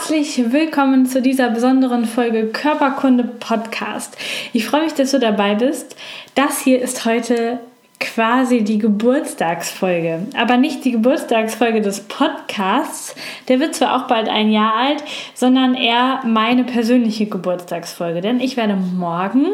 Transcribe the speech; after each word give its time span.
Herzlich 0.00 0.50
willkommen 0.50 1.04
zu 1.04 1.20
dieser 1.20 1.50
besonderen 1.50 2.06
Folge 2.06 2.46
Körperkunde 2.46 3.22
Podcast. 3.22 4.16
Ich 4.54 4.66
freue 4.66 4.84
mich, 4.84 4.94
dass 4.94 5.10
du 5.10 5.20
dabei 5.20 5.56
bist. 5.56 5.94
Das 6.34 6.58
hier 6.58 6.80
ist 6.80 7.04
heute 7.04 7.60
quasi 8.00 8.64
die 8.64 8.78
Geburtstagsfolge, 8.78 10.26
aber 10.38 10.56
nicht 10.56 10.86
die 10.86 10.92
Geburtstagsfolge 10.92 11.82
des 11.82 12.00
Podcasts. 12.00 13.14
Der 13.48 13.60
wird 13.60 13.74
zwar 13.74 13.94
auch 13.94 14.08
bald 14.08 14.30
ein 14.30 14.50
Jahr 14.50 14.74
alt, 14.74 15.04
sondern 15.34 15.74
eher 15.74 16.22
meine 16.24 16.64
persönliche 16.64 17.26
Geburtstagsfolge, 17.26 18.22
denn 18.22 18.40
ich 18.40 18.56
werde 18.56 18.76
morgen, 18.76 19.48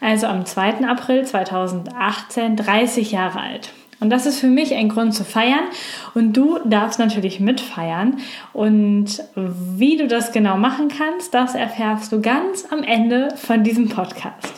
also 0.00 0.26
am 0.26 0.44
2. 0.44 0.88
April 0.88 1.24
2018, 1.24 2.56
30 2.56 3.12
Jahre 3.12 3.38
alt. 3.38 3.70
Und 4.04 4.10
das 4.10 4.26
ist 4.26 4.38
für 4.38 4.48
mich 4.48 4.74
ein 4.74 4.90
Grund 4.90 5.14
zu 5.14 5.24
feiern. 5.24 5.64
Und 6.12 6.34
du 6.34 6.58
darfst 6.66 6.98
natürlich 6.98 7.40
mitfeiern. 7.40 8.18
Und 8.52 9.24
wie 9.34 9.96
du 9.96 10.06
das 10.06 10.30
genau 10.30 10.58
machen 10.58 10.88
kannst, 10.88 11.32
das 11.32 11.54
erfährst 11.54 12.12
du 12.12 12.20
ganz 12.20 12.66
am 12.70 12.82
Ende 12.82 13.30
von 13.36 13.64
diesem 13.64 13.88
Podcast. 13.88 14.52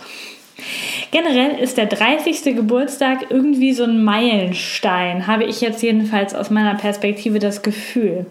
Generell 1.17 1.59
ist 1.59 1.79
der 1.79 1.87
30. 1.87 2.55
Geburtstag 2.55 3.31
irgendwie 3.31 3.73
so 3.73 3.85
ein 3.85 4.05
Meilenstein, 4.05 5.27
habe 5.27 5.45
ich 5.45 5.63
jetzt 5.63 5.83
jedenfalls 5.83 6.35
aus 6.35 6.51
meiner 6.51 6.75
Perspektive 6.75 7.39
das 7.39 7.63
Gefühl. 7.63 8.27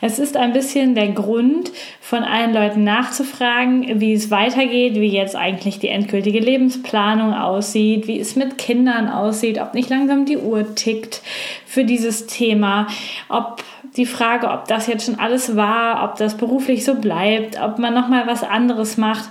Es 0.00 0.20
ist 0.20 0.36
ein 0.36 0.52
bisschen 0.52 0.94
der 0.94 1.08
Grund, 1.08 1.72
von 2.00 2.22
allen 2.22 2.54
Leuten 2.54 2.84
nachzufragen, 2.84 4.00
wie 4.00 4.12
es 4.12 4.30
weitergeht, 4.30 4.94
wie 4.94 5.08
jetzt 5.08 5.34
eigentlich 5.34 5.80
die 5.80 5.88
endgültige 5.88 6.38
Lebensplanung 6.38 7.34
aussieht, 7.34 8.06
wie 8.06 8.20
es 8.20 8.36
mit 8.36 8.56
Kindern 8.56 9.08
aussieht, 9.08 9.60
ob 9.60 9.74
nicht 9.74 9.90
langsam 9.90 10.24
die 10.24 10.38
Uhr 10.38 10.76
tickt 10.76 11.22
für 11.66 11.84
dieses 11.84 12.28
Thema, 12.28 12.86
ob 13.28 13.64
die 13.96 14.06
Frage, 14.06 14.48
ob 14.50 14.68
das 14.68 14.86
jetzt 14.86 15.06
schon 15.06 15.18
alles 15.18 15.56
war, 15.56 16.04
ob 16.04 16.18
das 16.18 16.36
beruflich 16.36 16.84
so 16.84 16.94
bleibt, 16.94 17.60
ob 17.60 17.80
man 17.80 17.94
noch 17.94 18.06
mal 18.06 18.28
was 18.28 18.44
anderes 18.44 18.96
macht. 18.96 19.28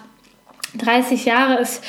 30 0.78 1.24
Jahre 1.24 1.62
ist 1.62 1.82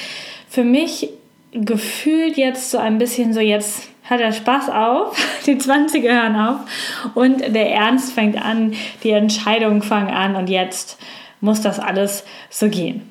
für 0.49 0.65
mich 0.65 1.11
gefühlt 1.53 2.37
jetzt 2.37 2.71
so 2.71 2.79
ein 2.79 2.99
bisschen 2.99 3.33
so, 3.33 3.41
jetzt 3.41 3.89
hat 4.05 4.21
er 4.21 4.33
Spaß 4.33 4.71
auf, 4.71 5.17
die 5.47 5.57
20er 5.57 6.11
hören 6.11 6.37
auf 6.37 7.13
und 7.15 7.41
der 7.41 7.73
Ernst 7.73 8.13
fängt 8.13 8.43
an, 8.43 8.75
die 9.03 9.11
Entscheidungen 9.11 9.83
fangen 9.83 10.11
an 10.11 10.37
und 10.37 10.49
jetzt 10.49 10.99
muss 11.41 11.61
das 11.61 11.79
alles 11.79 12.25
so 12.51 12.69
gehen. 12.69 13.03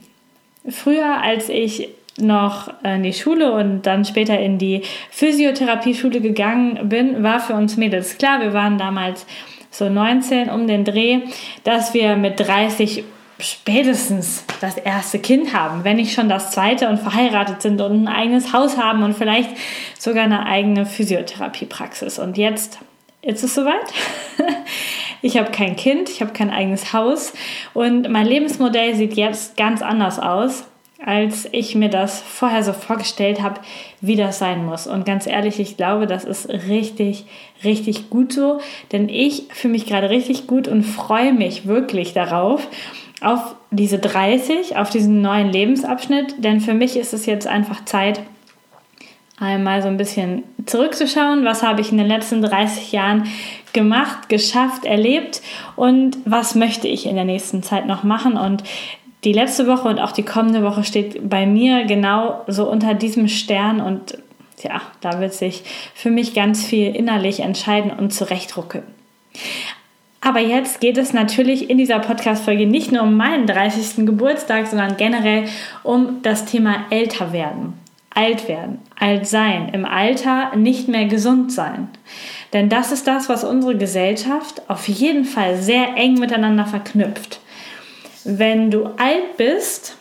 Früher, 0.69 1.21
als 1.21 1.49
ich 1.49 1.89
noch 2.19 2.73
in 2.83 3.03
die 3.03 3.13
Schule 3.13 3.53
und 3.53 3.83
dann 3.83 4.03
später 4.03 4.39
in 4.39 4.57
die 4.57 4.81
Physiotherapieschule 5.11 6.19
gegangen 6.19 6.89
bin, 6.89 7.23
war 7.23 7.39
für 7.39 7.53
uns 7.53 7.77
Mädels 7.77 8.17
klar, 8.17 8.41
wir 8.41 8.53
waren 8.53 8.77
damals 8.77 9.25
so 9.69 9.87
19 9.87 10.49
um 10.49 10.67
den 10.67 10.83
Dreh, 10.83 11.19
dass 11.63 11.93
wir 11.93 12.15
mit 12.15 12.39
30 12.39 13.03
spätestens 13.39 14.43
das 14.61 14.77
erste 14.77 15.19
Kind 15.19 15.53
haben, 15.53 15.83
wenn 15.83 15.97
nicht 15.97 16.13
schon 16.13 16.29
das 16.29 16.51
zweite 16.51 16.89
und 16.89 16.99
verheiratet 16.99 17.61
sind 17.61 17.79
und 17.81 18.03
ein 18.03 18.07
eigenes 18.07 18.53
Haus 18.53 18.77
haben 18.77 19.03
und 19.03 19.15
vielleicht 19.15 19.49
sogar 19.99 20.23
eine 20.23 20.45
eigene 20.45 20.85
Physiotherapiepraxis. 20.85 22.19
Und 22.19 22.37
jetzt 22.37 22.79
ist 23.21 23.43
es 23.43 23.55
soweit. 23.55 23.93
Ich 25.21 25.35
habe 25.37 25.49
kein 25.49 25.75
Kind, 25.75 26.09
ich 26.09 26.21
habe 26.21 26.31
kein 26.31 26.51
eigenes 26.51 26.93
Haus 26.93 27.33
und 27.73 28.07
mein 28.09 28.27
Lebensmodell 28.27 28.95
sieht 28.95 29.15
jetzt 29.15 29.57
ganz 29.57 29.81
anders 29.81 30.19
aus, 30.19 30.65
als 31.03 31.47
ich 31.51 31.73
mir 31.73 31.89
das 31.89 32.21
vorher 32.21 32.63
so 32.63 32.71
vorgestellt 32.71 33.41
habe, 33.41 33.59
wie 33.99 34.15
das 34.15 34.37
sein 34.39 34.65
muss. 34.65 34.85
Und 34.85 35.05
ganz 35.05 35.25
ehrlich, 35.25 35.59
ich 35.59 35.75
glaube, 35.75 36.05
das 36.05 36.23
ist 36.23 36.49
richtig, 36.49 37.25
richtig 37.63 38.09
gut 38.09 38.31
so, 38.33 38.59
denn 38.91 39.09
ich 39.09 39.45
fühle 39.49 39.71
mich 39.73 39.87
gerade 39.87 40.09
richtig 40.09 40.45
gut 40.47 40.67
und 40.67 40.83
freue 40.83 41.33
mich 41.33 41.65
wirklich 41.65 42.13
darauf 42.13 42.67
auf 43.21 43.55
diese 43.71 43.99
30, 43.99 44.77
auf 44.77 44.89
diesen 44.89 45.21
neuen 45.21 45.49
Lebensabschnitt, 45.49 46.35
denn 46.43 46.61
für 46.61 46.73
mich 46.73 46.97
ist 46.97 47.13
es 47.13 47.25
jetzt 47.25 47.47
einfach 47.47 47.83
Zeit, 47.85 48.21
einmal 49.39 49.81
so 49.81 49.87
ein 49.87 49.97
bisschen 49.97 50.43
zurückzuschauen, 50.65 51.45
was 51.45 51.63
habe 51.63 51.81
ich 51.81 51.91
in 51.91 51.97
den 51.97 52.07
letzten 52.07 52.41
30 52.41 52.91
Jahren 52.91 53.27
gemacht, 53.73 54.29
geschafft, 54.29 54.85
erlebt? 54.85 55.41
Und 55.75 56.17
was 56.25 56.55
möchte 56.55 56.87
ich 56.87 57.05
in 57.05 57.15
der 57.15 57.25
nächsten 57.25 57.63
Zeit 57.63 57.85
noch 57.85 58.03
machen? 58.03 58.37
Und 58.37 58.63
die 59.23 59.33
letzte 59.33 59.67
Woche 59.67 59.87
und 59.87 59.99
auch 59.99 60.11
die 60.11 60.23
kommende 60.23 60.63
Woche 60.63 60.83
steht 60.83 61.29
bei 61.29 61.45
mir 61.45 61.85
genau 61.85 62.43
so 62.47 62.69
unter 62.69 62.93
diesem 62.93 63.27
Stern. 63.27 63.79
Und 63.79 64.17
ja, 64.63 64.81
da 65.01 65.19
wird 65.19 65.33
sich 65.33 65.63
für 65.93 66.09
mich 66.09 66.33
ganz 66.33 66.65
viel 66.65 66.95
innerlich 66.95 67.41
entscheiden 67.41 67.91
und 67.91 68.11
zurechtruckeln. 68.11 68.85
Aber 70.27 70.41
jetzt 70.41 70.81
geht 70.81 70.97
es 70.97 71.13
natürlich 71.13 71.69
in 71.69 71.77
dieser 71.77 71.99
Podcast-Folge 71.99 72.67
nicht 72.67 72.91
nur 72.91 73.03
um 73.03 73.15
meinen 73.15 73.47
30. 73.47 74.05
Geburtstag, 74.05 74.67
sondern 74.67 74.97
generell 74.97 75.45
um 75.83 76.21
das 76.21 76.43
Thema 76.43 76.83
älter 76.89 77.31
werden, 77.31 77.75
alt 78.13 78.49
werden, 78.49 78.79
alt 78.99 79.25
sein, 79.25 79.69
im 79.69 79.85
Alter 79.85 80.53
nicht 80.57 80.89
mehr 80.89 81.05
gesund 81.05 81.53
sein. 81.53 81.87
Denn 82.51 82.67
das 82.67 82.91
ist 82.91 83.07
das, 83.07 83.29
was 83.29 83.45
unsere 83.45 83.77
Gesellschaft 83.77 84.69
auf 84.69 84.89
jeden 84.89 85.23
Fall 85.23 85.55
sehr 85.55 85.95
eng 85.95 86.15
miteinander 86.15 86.65
verknüpft. 86.65 87.39
Wenn 88.25 88.69
du 88.69 88.87
alt 88.97 89.37
bist, 89.37 89.95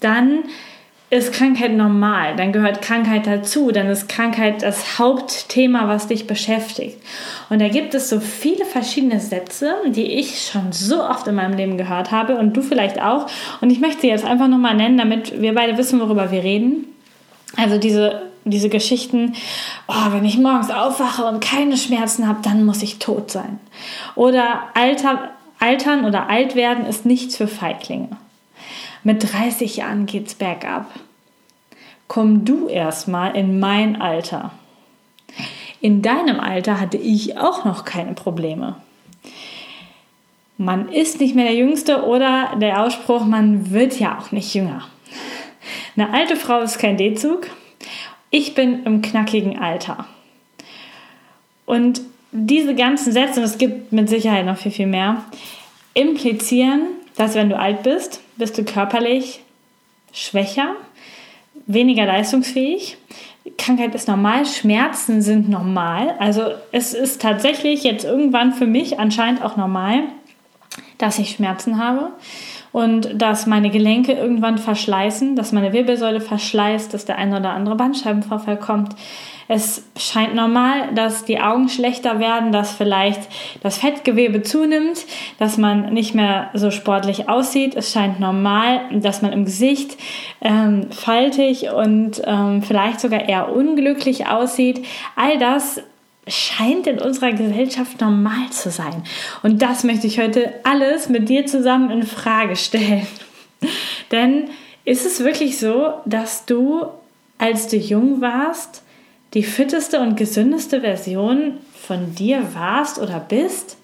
dann 0.00 0.40
ist 1.10 1.32
Krankheit 1.32 1.72
normal, 1.72 2.36
dann 2.36 2.52
gehört 2.52 2.82
Krankheit 2.82 3.26
dazu, 3.26 3.72
dann 3.72 3.86
ist 3.86 4.10
Krankheit 4.10 4.62
das 4.62 4.98
Hauptthema, 4.98 5.88
was 5.88 6.08
dich 6.08 6.26
beschäftigt. 6.26 6.98
Und 7.48 7.62
da 7.62 7.68
gibt 7.68 7.94
es 7.94 8.10
so 8.10 8.20
viele 8.20 8.66
verschiedene 8.66 9.18
Sätze, 9.18 9.74
die 9.86 10.18
ich 10.18 10.50
schon 10.50 10.72
so 10.72 11.02
oft 11.02 11.26
in 11.26 11.36
meinem 11.36 11.56
Leben 11.56 11.78
gehört 11.78 12.10
habe 12.10 12.36
und 12.36 12.54
du 12.54 12.62
vielleicht 12.62 13.00
auch. 13.00 13.26
Und 13.62 13.70
ich 13.70 13.80
möchte 13.80 14.02
sie 14.02 14.08
jetzt 14.08 14.26
einfach 14.26 14.48
nochmal 14.48 14.74
nennen, 14.74 14.98
damit 14.98 15.40
wir 15.40 15.54
beide 15.54 15.78
wissen, 15.78 15.98
worüber 15.98 16.30
wir 16.30 16.42
reden. 16.44 16.84
Also 17.56 17.78
diese, 17.78 18.24
diese 18.44 18.68
Geschichten, 18.68 19.32
oh, 19.88 20.12
wenn 20.12 20.26
ich 20.26 20.36
morgens 20.36 20.70
aufwache 20.70 21.24
und 21.24 21.42
keine 21.42 21.78
Schmerzen 21.78 22.28
habe, 22.28 22.40
dann 22.42 22.66
muss 22.66 22.82
ich 22.82 22.98
tot 22.98 23.30
sein. 23.30 23.58
Oder 24.14 24.64
Alter, 24.74 25.30
Altern 25.58 26.04
oder 26.04 26.28
alt 26.28 26.54
werden 26.54 26.84
ist 26.84 27.06
nichts 27.06 27.34
für 27.34 27.48
Feiglinge. 27.48 28.10
Mit 29.04 29.32
30 29.32 29.76
Jahren 29.76 30.06
geht's 30.06 30.34
bergab. 30.34 30.90
Komm 32.08 32.44
du 32.44 32.68
erstmal 32.68 33.36
in 33.36 33.60
mein 33.60 34.00
Alter. 34.00 34.52
In 35.80 36.02
deinem 36.02 36.40
Alter 36.40 36.80
hatte 36.80 36.96
ich 36.96 37.38
auch 37.38 37.64
noch 37.64 37.84
keine 37.84 38.14
Probleme. 38.14 38.76
Man 40.56 40.88
ist 40.88 41.20
nicht 41.20 41.36
mehr 41.36 41.44
der 41.44 41.54
Jüngste 41.54 42.04
oder 42.04 42.56
der 42.60 42.82
Ausspruch, 42.82 43.24
man 43.24 43.70
wird 43.70 44.00
ja 44.00 44.18
auch 44.18 44.32
nicht 44.32 44.54
jünger. 44.54 44.88
Eine 45.96 46.12
alte 46.12 46.34
Frau 46.34 46.60
ist 46.60 46.78
kein 46.78 46.96
D-Zug. 46.96 47.46
Ich 48.30 48.54
bin 48.54 48.84
im 48.84 49.00
knackigen 49.00 49.58
Alter. 49.58 50.06
Und 51.64 52.00
diese 52.32 52.74
ganzen 52.74 53.12
Sätze, 53.12 53.40
und 53.40 53.46
es 53.46 53.58
gibt 53.58 53.92
mit 53.92 54.08
Sicherheit 54.08 54.46
noch 54.46 54.58
viel, 54.58 54.72
viel 54.72 54.86
mehr, 54.86 55.24
implizieren, 55.94 56.88
dass 57.18 57.34
wenn 57.34 57.50
du 57.50 57.58
alt 57.58 57.82
bist, 57.82 58.20
bist 58.36 58.56
du 58.56 58.64
körperlich 58.64 59.40
schwächer, 60.12 60.74
weniger 61.66 62.06
leistungsfähig. 62.06 62.96
Krankheit 63.58 63.94
ist 63.94 64.06
normal, 64.06 64.46
Schmerzen 64.46 65.20
sind 65.20 65.48
normal. 65.48 66.14
Also 66.20 66.42
es 66.70 66.94
ist 66.94 67.20
tatsächlich 67.20 67.82
jetzt 67.82 68.04
irgendwann 68.04 68.52
für 68.52 68.66
mich 68.66 69.00
anscheinend 69.00 69.42
auch 69.42 69.56
normal, 69.56 70.04
dass 70.98 71.18
ich 71.18 71.30
Schmerzen 71.30 71.82
habe 71.82 72.12
und 72.70 73.20
dass 73.20 73.46
meine 73.46 73.70
Gelenke 73.70 74.12
irgendwann 74.12 74.58
verschleißen, 74.58 75.34
dass 75.34 75.50
meine 75.50 75.72
Wirbelsäule 75.72 76.20
verschleißt, 76.20 76.94
dass 76.94 77.04
der 77.04 77.18
ein 77.18 77.34
oder 77.34 77.50
andere 77.50 77.74
Bandscheibenvorfall 77.74 78.58
kommt. 78.58 78.94
Es 79.48 79.82
scheint 79.96 80.34
normal, 80.34 80.94
dass 80.94 81.24
die 81.24 81.40
Augen 81.40 81.68
schlechter 81.68 82.20
werden, 82.20 82.52
dass 82.52 82.72
vielleicht 82.72 83.20
das 83.62 83.78
Fettgewebe 83.78 84.42
zunimmt, 84.42 85.06
dass 85.38 85.56
man 85.56 85.92
nicht 85.94 86.14
mehr 86.14 86.50
so 86.52 86.70
sportlich 86.70 87.28
aussieht. 87.28 87.74
Es 87.74 87.92
scheint 87.92 88.20
normal, 88.20 88.82
dass 88.92 89.22
man 89.22 89.32
im 89.32 89.46
Gesicht 89.46 89.96
ähm, 90.42 90.92
faltig 90.92 91.70
und 91.70 92.20
ähm, 92.24 92.62
vielleicht 92.62 93.00
sogar 93.00 93.28
eher 93.28 93.50
unglücklich 93.50 94.26
aussieht. 94.26 94.84
All 95.16 95.38
das 95.38 95.80
scheint 96.26 96.86
in 96.86 97.00
unserer 97.00 97.32
Gesellschaft 97.32 98.00
normal 98.02 98.50
zu 98.50 98.70
sein. 98.70 99.02
Und 99.42 99.62
das 99.62 99.82
möchte 99.82 100.06
ich 100.06 100.20
heute 100.20 100.52
alles 100.62 101.08
mit 101.08 101.30
dir 101.30 101.46
zusammen 101.46 101.90
in 101.90 102.02
Frage 102.02 102.54
stellen. 102.54 103.06
Denn 104.12 104.50
ist 104.84 105.06
es 105.06 105.24
wirklich 105.24 105.58
so, 105.58 105.94
dass 106.04 106.44
du 106.44 106.86
als 107.38 107.68
du 107.68 107.76
jung 107.76 108.20
warst, 108.20 108.82
die 109.38 109.44
fitteste 109.44 110.00
und 110.00 110.16
gesündeste 110.16 110.80
Version 110.80 111.58
von 111.72 112.12
dir 112.12 112.42
warst 112.54 113.00
oder 113.00 113.20
bist? 113.20 113.76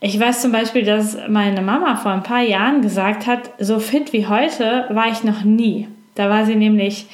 Ich 0.00 0.18
weiß 0.18 0.42
zum 0.42 0.50
Beispiel, 0.50 0.82
dass 0.82 1.16
meine 1.28 1.62
Mama 1.62 1.94
vor 1.94 2.10
ein 2.10 2.24
paar 2.24 2.42
Jahren 2.42 2.82
gesagt 2.82 3.28
hat, 3.28 3.50
so 3.60 3.78
fit 3.78 4.12
wie 4.12 4.26
heute 4.26 4.86
war 4.90 5.06
ich 5.12 5.22
noch 5.22 5.44
nie. 5.44 5.86
Da 6.16 6.28
war 6.28 6.46
sie 6.46 6.56
nämlich 6.56 7.06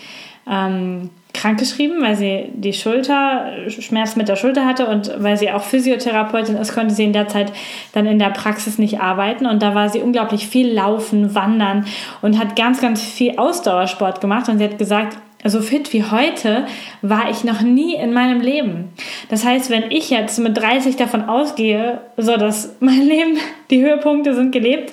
ähm, 0.50 1.10
krankgeschrieben, 1.34 2.00
weil 2.00 2.16
sie 2.16 2.50
die 2.54 2.72
Schulter, 2.72 3.50
Schmerz 3.68 4.16
mit 4.16 4.28
der 4.28 4.36
Schulter 4.36 4.64
hatte 4.64 4.86
und 4.86 5.12
weil 5.18 5.36
sie 5.36 5.50
auch 5.50 5.62
Physiotherapeutin 5.62 6.56
ist, 6.56 6.72
konnte 6.72 6.94
sie 6.94 7.04
in 7.04 7.12
der 7.12 7.28
Zeit 7.28 7.52
dann 7.92 8.06
in 8.06 8.18
der 8.18 8.30
Praxis 8.30 8.78
nicht 8.78 9.00
arbeiten 9.00 9.44
und 9.44 9.62
da 9.62 9.74
war 9.74 9.90
sie 9.90 10.00
unglaublich 10.00 10.46
viel 10.46 10.72
laufen, 10.72 11.34
wandern 11.34 11.84
und 12.22 12.38
hat 12.38 12.56
ganz, 12.56 12.80
ganz 12.80 13.02
viel 13.02 13.36
Ausdauersport 13.36 14.22
gemacht 14.22 14.48
und 14.48 14.56
sie 14.56 14.64
hat 14.64 14.78
gesagt, 14.78 15.18
so 15.44 15.60
fit 15.60 15.92
wie 15.92 16.04
heute 16.04 16.66
war 17.02 17.30
ich 17.30 17.44
noch 17.44 17.60
nie 17.60 17.94
in 17.94 18.12
meinem 18.12 18.40
Leben. 18.40 18.92
Das 19.28 19.44
heißt, 19.44 19.70
wenn 19.70 19.90
ich 19.90 20.10
jetzt 20.10 20.38
mit 20.38 20.56
30 20.56 20.96
davon 20.96 21.28
ausgehe, 21.28 22.00
so 22.16 22.36
dass 22.36 22.76
mein 22.80 23.02
Leben, 23.06 23.38
die 23.70 23.82
Höhepunkte 23.82 24.34
sind 24.34 24.52
gelebt, 24.52 24.92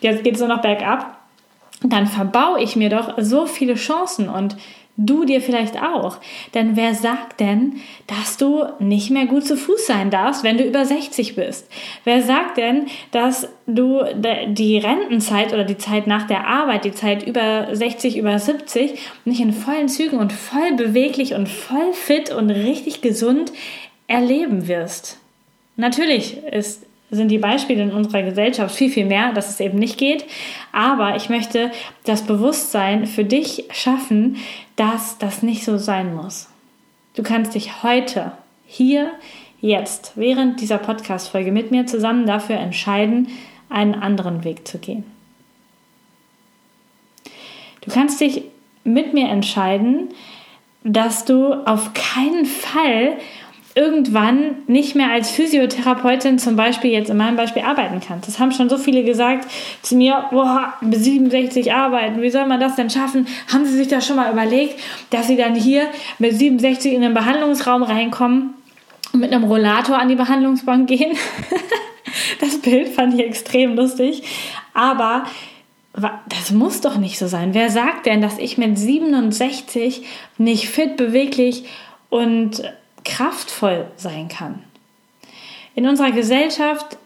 jetzt 0.00 0.24
geht 0.24 0.34
es 0.34 0.40
nur 0.40 0.48
noch 0.48 0.62
bergab, 0.62 1.16
dann 1.82 2.06
verbaue 2.06 2.60
ich 2.60 2.74
mir 2.74 2.90
doch 2.90 3.14
so 3.18 3.46
viele 3.46 3.74
Chancen 3.74 4.28
und 4.28 4.56
Du 4.98 5.26
dir 5.26 5.42
vielleicht 5.42 5.82
auch. 5.82 6.18
Denn 6.54 6.74
wer 6.74 6.94
sagt 6.94 7.40
denn, 7.40 7.80
dass 8.06 8.38
du 8.38 8.64
nicht 8.78 9.10
mehr 9.10 9.26
gut 9.26 9.46
zu 9.46 9.56
Fuß 9.56 9.86
sein 9.86 10.10
darfst, 10.10 10.42
wenn 10.42 10.56
du 10.56 10.64
über 10.64 10.86
60 10.86 11.36
bist? 11.36 11.68
Wer 12.04 12.22
sagt 12.22 12.56
denn, 12.56 12.86
dass 13.10 13.48
du 13.66 14.02
die 14.48 14.78
Rentenzeit 14.78 15.52
oder 15.52 15.64
die 15.64 15.76
Zeit 15.76 16.06
nach 16.06 16.26
der 16.26 16.46
Arbeit, 16.46 16.86
die 16.86 16.94
Zeit 16.94 17.26
über 17.26 17.68
60, 17.72 18.16
über 18.16 18.38
70, 18.38 18.98
nicht 19.26 19.40
in 19.40 19.52
vollen 19.52 19.88
Zügen 19.88 20.18
und 20.18 20.32
voll 20.32 20.72
beweglich 20.76 21.34
und 21.34 21.50
voll 21.50 21.92
fit 21.92 22.32
und 22.32 22.50
richtig 22.50 23.02
gesund 23.02 23.52
erleben 24.06 24.66
wirst? 24.66 25.18
Natürlich 25.76 26.38
ist 26.38 26.86
sind 27.10 27.28
die 27.28 27.38
Beispiele 27.38 27.82
in 27.82 27.92
unserer 27.92 28.22
Gesellschaft 28.22 28.74
viel, 28.74 28.90
viel 28.90 29.06
mehr, 29.06 29.32
dass 29.32 29.50
es 29.50 29.60
eben 29.60 29.78
nicht 29.78 29.98
geht. 29.98 30.24
Aber 30.72 31.16
ich 31.16 31.28
möchte 31.28 31.70
das 32.04 32.22
Bewusstsein 32.22 33.06
für 33.06 33.24
dich 33.24 33.64
schaffen, 33.70 34.36
dass 34.74 35.18
das 35.18 35.42
nicht 35.42 35.64
so 35.64 35.78
sein 35.78 36.14
muss. 36.14 36.48
Du 37.14 37.22
kannst 37.22 37.54
dich 37.54 37.82
heute, 37.82 38.32
hier, 38.66 39.12
jetzt, 39.60 40.12
während 40.16 40.60
dieser 40.60 40.78
Podcast-Folge 40.78 41.52
mit 41.52 41.70
mir 41.70 41.86
zusammen 41.86 42.26
dafür 42.26 42.56
entscheiden, 42.56 43.28
einen 43.68 43.94
anderen 43.94 44.44
Weg 44.44 44.66
zu 44.66 44.78
gehen. 44.78 45.04
Du 47.80 47.92
kannst 47.92 48.20
dich 48.20 48.42
mit 48.84 49.14
mir 49.14 49.28
entscheiden, 49.28 50.08
dass 50.82 51.24
du 51.24 51.52
auf 51.52 51.92
keinen 51.94 52.46
Fall 52.46 53.16
irgendwann 53.76 54.62
nicht 54.66 54.96
mehr 54.96 55.10
als 55.10 55.30
Physiotherapeutin 55.30 56.38
zum 56.38 56.56
Beispiel 56.56 56.92
jetzt 56.92 57.10
in 57.10 57.18
meinem 57.18 57.36
Beispiel 57.36 57.60
arbeiten 57.60 58.00
kannst. 58.00 58.26
Das 58.26 58.38
haben 58.38 58.50
schon 58.50 58.70
so 58.70 58.78
viele 58.78 59.04
gesagt 59.04 59.46
zu 59.82 59.96
mir, 59.96 60.24
boah, 60.30 60.72
67 60.80 61.74
arbeiten, 61.74 62.22
wie 62.22 62.30
soll 62.30 62.46
man 62.46 62.58
das 62.58 62.74
denn 62.74 62.88
schaffen? 62.88 63.26
Haben 63.52 63.66
Sie 63.66 63.76
sich 63.76 63.88
da 63.88 64.00
schon 64.00 64.16
mal 64.16 64.32
überlegt, 64.32 64.80
dass 65.10 65.26
Sie 65.26 65.36
dann 65.36 65.54
hier 65.54 65.88
mit 66.18 66.32
67 66.32 66.94
in 66.94 67.02
den 67.02 67.12
Behandlungsraum 67.12 67.82
reinkommen 67.82 68.54
und 69.12 69.20
mit 69.20 69.30
einem 69.30 69.44
Rollator 69.44 69.98
an 69.98 70.08
die 70.08 70.14
Behandlungsbank 70.14 70.88
gehen? 70.88 71.14
das 72.40 72.58
Bild 72.62 72.88
fand 72.88 73.12
ich 73.12 73.26
extrem 73.26 73.76
lustig, 73.76 74.22
aber 74.72 75.24
das 76.30 76.50
muss 76.50 76.80
doch 76.80 76.96
nicht 76.96 77.18
so 77.18 77.26
sein. 77.26 77.52
Wer 77.52 77.68
sagt 77.68 78.06
denn, 78.06 78.22
dass 78.22 78.38
ich 78.38 78.56
mit 78.56 78.78
67 78.78 80.02
nicht 80.38 80.70
fit, 80.70 80.96
beweglich 80.96 81.64
und 82.08 82.62
kraftvoll 83.06 83.86
sein 83.96 84.28
kann. 84.28 84.62
In 85.74 85.86
unserer 85.86 86.12
Gesellschaft 86.12 86.98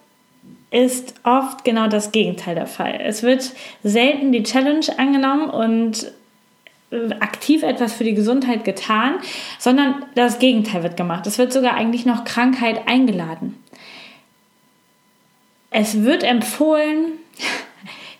ist 0.70 1.14
oft 1.24 1.64
genau 1.64 1.88
das 1.88 2.12
Gegenteil 2.12 2.54
der 2.54 2.66
Fall. 2.66 3.00
Es 3.02 3.22
wird 3.22 3.52
selten 3.82 4.32
die 4.32 4.42
Challenge 4.42 4.86
angenommen 4.96 5.50
und 5.50 6.12
äh, 6.90 7.12
aktiv 7.20 7.62
etwas 7.62 7.92
für 7.92 8.04
die 8.04 8.14
Gesundheit 8.14 8.64
getan, 8.64 9.16
sondern 9.58 10.06
das 10.14 10.38
Gegenteil 10.38 10.82
wird 10.82 10.96
gemacht. 10.96 11.26
Es 11.26 11.38
wird 11.38 11.52
sogar 11.52 11.74
eigentlich 11.74 12.06
noch 12.06 12.24
Krankheit 12.24 12.88
eingeladen. 12.88 13.62
Es 15.70 16.02
wird 16.02 16.22
empfohlen, 16.22 17.12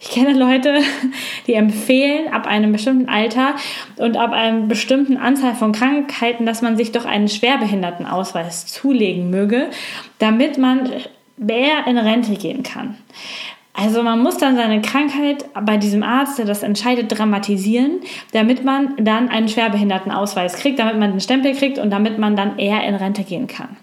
ich 0.00 0.11
kenne 0.11 0.32
Leute, 0.32 0.79
die 1.47 1.55
empfehlen 1.55 2.32
ab 2.32 2.47
einem 2.47 2.73
bestimmten 2.73 3.08
Alter 3.08 3.55
und 3.97 4.17
ab 4.17 4.32
einer 4.32 4.61
bestimmten 4.61 5.19
Anzahl 5.19 5.55
von 5.55 5.73
Krankheiten, 5.73 6.47
dass 6.47 6.62
man 6.62 6.76
sich 6.76 6.91
doch 6.93 7.05
einen 7.05 7.29
Schwerbehindertenausweis 7.29 8.67
zulegen 8.67 9.31
möge, 9.31 9.69
damit 10.19 10.56
man 10.56 10.91
mehr 11.37 11.87
in 11.87 11.99
Rente 11.99 12.35
gehen 12.35 12.62
kann. 12.62 12.97
Also 13.73 14.02
man 14.02 14.23
muss 14.23 14.37
dann 14.37 14.56
seine 14.56 14.82
Krankheit 14.82 15.44
bei 15.64 15.76
diesem 15.76 16.03
Arzt, 16.03 16.38
der 16.38 16.44
das 16.44 16.62
entscheidet, 16.62 17.17
dramatisieren, 17.17 18.00
damit 18.32 18.64
man 18.64 18.96
dann 18.96 19.29
einen 19.29 19.49
Schwerbehindertenausweis 19.49 20.56
kriegt, 20.56 20.79
damit 20.79 20.99
man 20.99 21.12
den 21.12 21.20
Stempel 21.20 21.55
kriegt 21.55 21.79
und 21.79 21.91
damit 21.91 22.19
man 22.19 22.37
dann 22.37 22.58
eher 22.58 22.82
in 22.87 22.94
Rente 22.94 23.23
gehen 23.23 23.46
kann. 23.46 23.76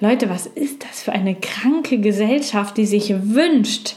Leute, 0.00 0.28
was 0.28 0.46
ist 0.46 0.84
das 0.84 1.02
für 1.02 1.12
eine 1.12 1.34
kranke 1.34 1.98
Gesellschaft, 1.98 2.76
die 2.76 2.84
sich 2.84 3.14
wünscht, 3.16 3.96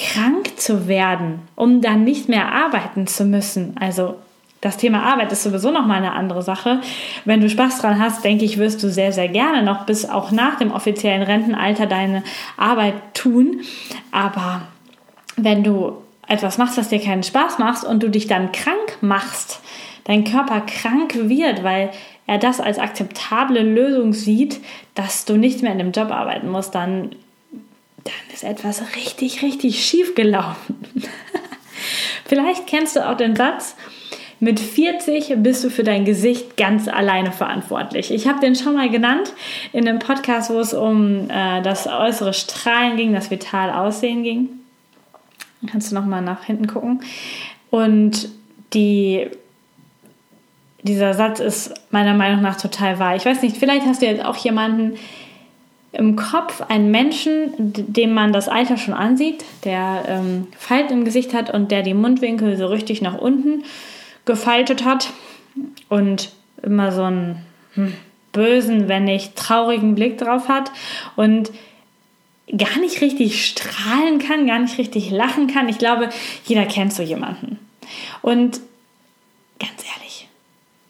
krank 0.00 0.58
zu 0.58 0.88
werden, 0.88 1.40
um 1.56 1.80
dann 1.80 2.04
nicht 2.04 2.28
mehr 2.28 2.52
arbeiten 2.52 3.06
zu 3.06 3.24
müssen. 3.24 3.76
Also 3.78 4.16
das 4.60 4.76
Thema 4.76 5.02
Arbeit 5.02 5.32
ist 5.32 5.42
sowieso 5.42 5.70
noch 5.70 5.86
mal 5.86 5.96
eine 5.96 6.12
andere 6.12 6.42
Sache. 6.42 6.80
Wenn 7.24 7.40
du 7.40 7.48
Spaß 7.48 7.80
dran 7.80 7.98
hast, 7.98 8.24
denke 8.24 8.44
ich, 8.44 8.58
wirst 8.58 8.82
du 8.82 8.90
sehr, 8.90 9.12
sehr 9.12 9.28
gerne 9.28 9.62
noch 9.62 9.86
bis 9.86 10.08
auch 10.08 10.32
nach 10.32 10.56
dem 10.56 10.70
offiziellen 10.70 11.22
Rentenalter 11.22 11.86
deine 11.86 12.22
Arbeit 12.56 12.94
tun. 13.14 13.60
Aber 14.12 14.62
wenn 15.36 15.64
du 15.64 15.94
etwas 16.28 16.58
machst, 16.58 16.76
was 16.76 16.88
dir 16.88 17.00
keinen 17.00 17.22
Spaß 17.22 17.58
macht 17.58 17.84
und 17.84 18.02
du 18.02 18.10
dich 18.10 18.26
dann 18.26 18.52
krank 18.52 18.98
machst, 19.00 19.60
dein 20.04 20.24
Körper 20.24 20.60
krank 20.60 21.14
wird, 21.14 21.64
weil 21.64 21.90
er 22.26 22.38
das 22.38 22.60
als 22.60 22.78
akzeptable 22.78 23.62
Lösung 23.62 24.12
sieht, 24.12 24.60
dass 24.94 25.24
du 25.24 25.36
nicht 25.36 25.62
mehr 25.62 25.72
in 25.72 25.78
dem 25.78 25.92
Job 25.92 26.10
arbeiten 26.10 26.48
musst, 26.48 26.74
dann 26.74 27.10
dann 28.04 28.34
ist 28.34 28.44
etwas 28.44 28.82
richtig, 28.96 29.42
richtig 29.42 29.84
schief 29.84 30.14
gelaufen. 30.14 30.84
Vielleicht 32.26 32.66
kennst 32.66 32.96
du 32.96 33.08
auch 33.08 33.16
den 33.16 33.36
Satz, 33.36 33.74
mit 34.42 34.58
40 34.58 35.34
bist 35.42 35.62
du 35.64 35.70
für 35.70 35.84
dein 35.84 36.06
Gesicht 36.06 36.56
ganz 36.56 36.88
alleine 36.88 37.30
verantwortlich. 37.30 38.10
Ich 38.10 38.26
habe 38.26 38.40
den 38.40 38.56
schon 38.56 38.74
mal 38.74 38.88
genannt 38.88 39.34
in 39.74 39.86
einem 39.86 39.98
Podcast, 39.98 40.50
wo 40.50 40.58
es 40.58 40.72
um 40.72 41.28
äh, 41.28 41.60
das 41.60 41.86
äußere 41.86 42.32
Strahlen 42.32 42.96
ging, 42.96 43.12
das 43.12 43.30
vital 43.30 43.70
Aussehen 43.70 44.22
ging. 44.22 44.48
Kannst 45.70 45.90
du 45.90 45.94
noch 45.94 46.06
mal 46.06 46.22
nach 46.22 46.44
hinten 46.44 46.66
gucken. 46.66 47.02
Und 47.68 48.30
die, 48.72 49.28
dieser 50.82 51.12
Satz 51.12 51.40
ist 51.40 51.74
meiner 51.90 52.14
Meinung 52.14 52.40
nach 52.40 52.56
total 52.58 52.98
wahr. 52.98 53.16
Ich 53.16 53.26
weiß 53.26 53.42
nicht, 53.42 53.58
vielleicht 53.58 53.84
hast 53.84 54.00
du 54.00 54.06
jetzt 54.06 54.24
auch 54.24 54.36
jemanden, 54.36 54.96
im 55.92 56.16
Kopf 56.16 56.62
einen 56.62 56.90
Menschen, 56.90 57.52
dem 57.56 58.14
man 58.14 58.32
das 58.32 58.48
Alter 58.48 58.76
schon 58.76 58.94
ansieht, 58.94 59.44
der 59.64 60.04
ähm, 60.06 60.46
Falten 60.56 60.92
im 60.92 61.04
Gesicht 61.04 61.34
hat 61.34 61.52
und 61.52 61.70
der 61.70 61.82
die 61.82 61.94
Mundwinkel 61.94 62.56
so 62.56 62.66
richtig 62.66 63.02
nach 63.02 63.18
unten 63.18 63.64
gefaltet 64.24 64.84
hat 64.84 65.10
und 65.88 66.30
immer 66.62 66.92
so 66.92 67.02
einen 67.02 67.44
hm, 67.74 67.94
bösen, 68.32 68.88
wenn 68.88 69.04
nicht 69.04 69.34
traurigen 69.34 69.96
Blick 69.96 70.18
drauf 70.18 70.48
hat 70.48 70.70
und 71.16 71.50
gar 72.56 72.78
nicht 72.78 73.00
richtig 73.00 73.44
strahlen 73.44 74.18
kann, 74.18 74.46
gar 74.46 74.58
nicht 74.58 74.78
richtig 74.78 75.10
lachen 75.10 75.48
kann. 75.48 75.68
Ich 75.68 75.78
glaube, 75.78 76.10
jeder 76.44 76.66
kennt 76.66 76.92
so 76.92 77.02
jemanden. 77.02 77.58
Und 78.22 78.60
ganz 79.58 79.84
ehrlich, 79.96 80.28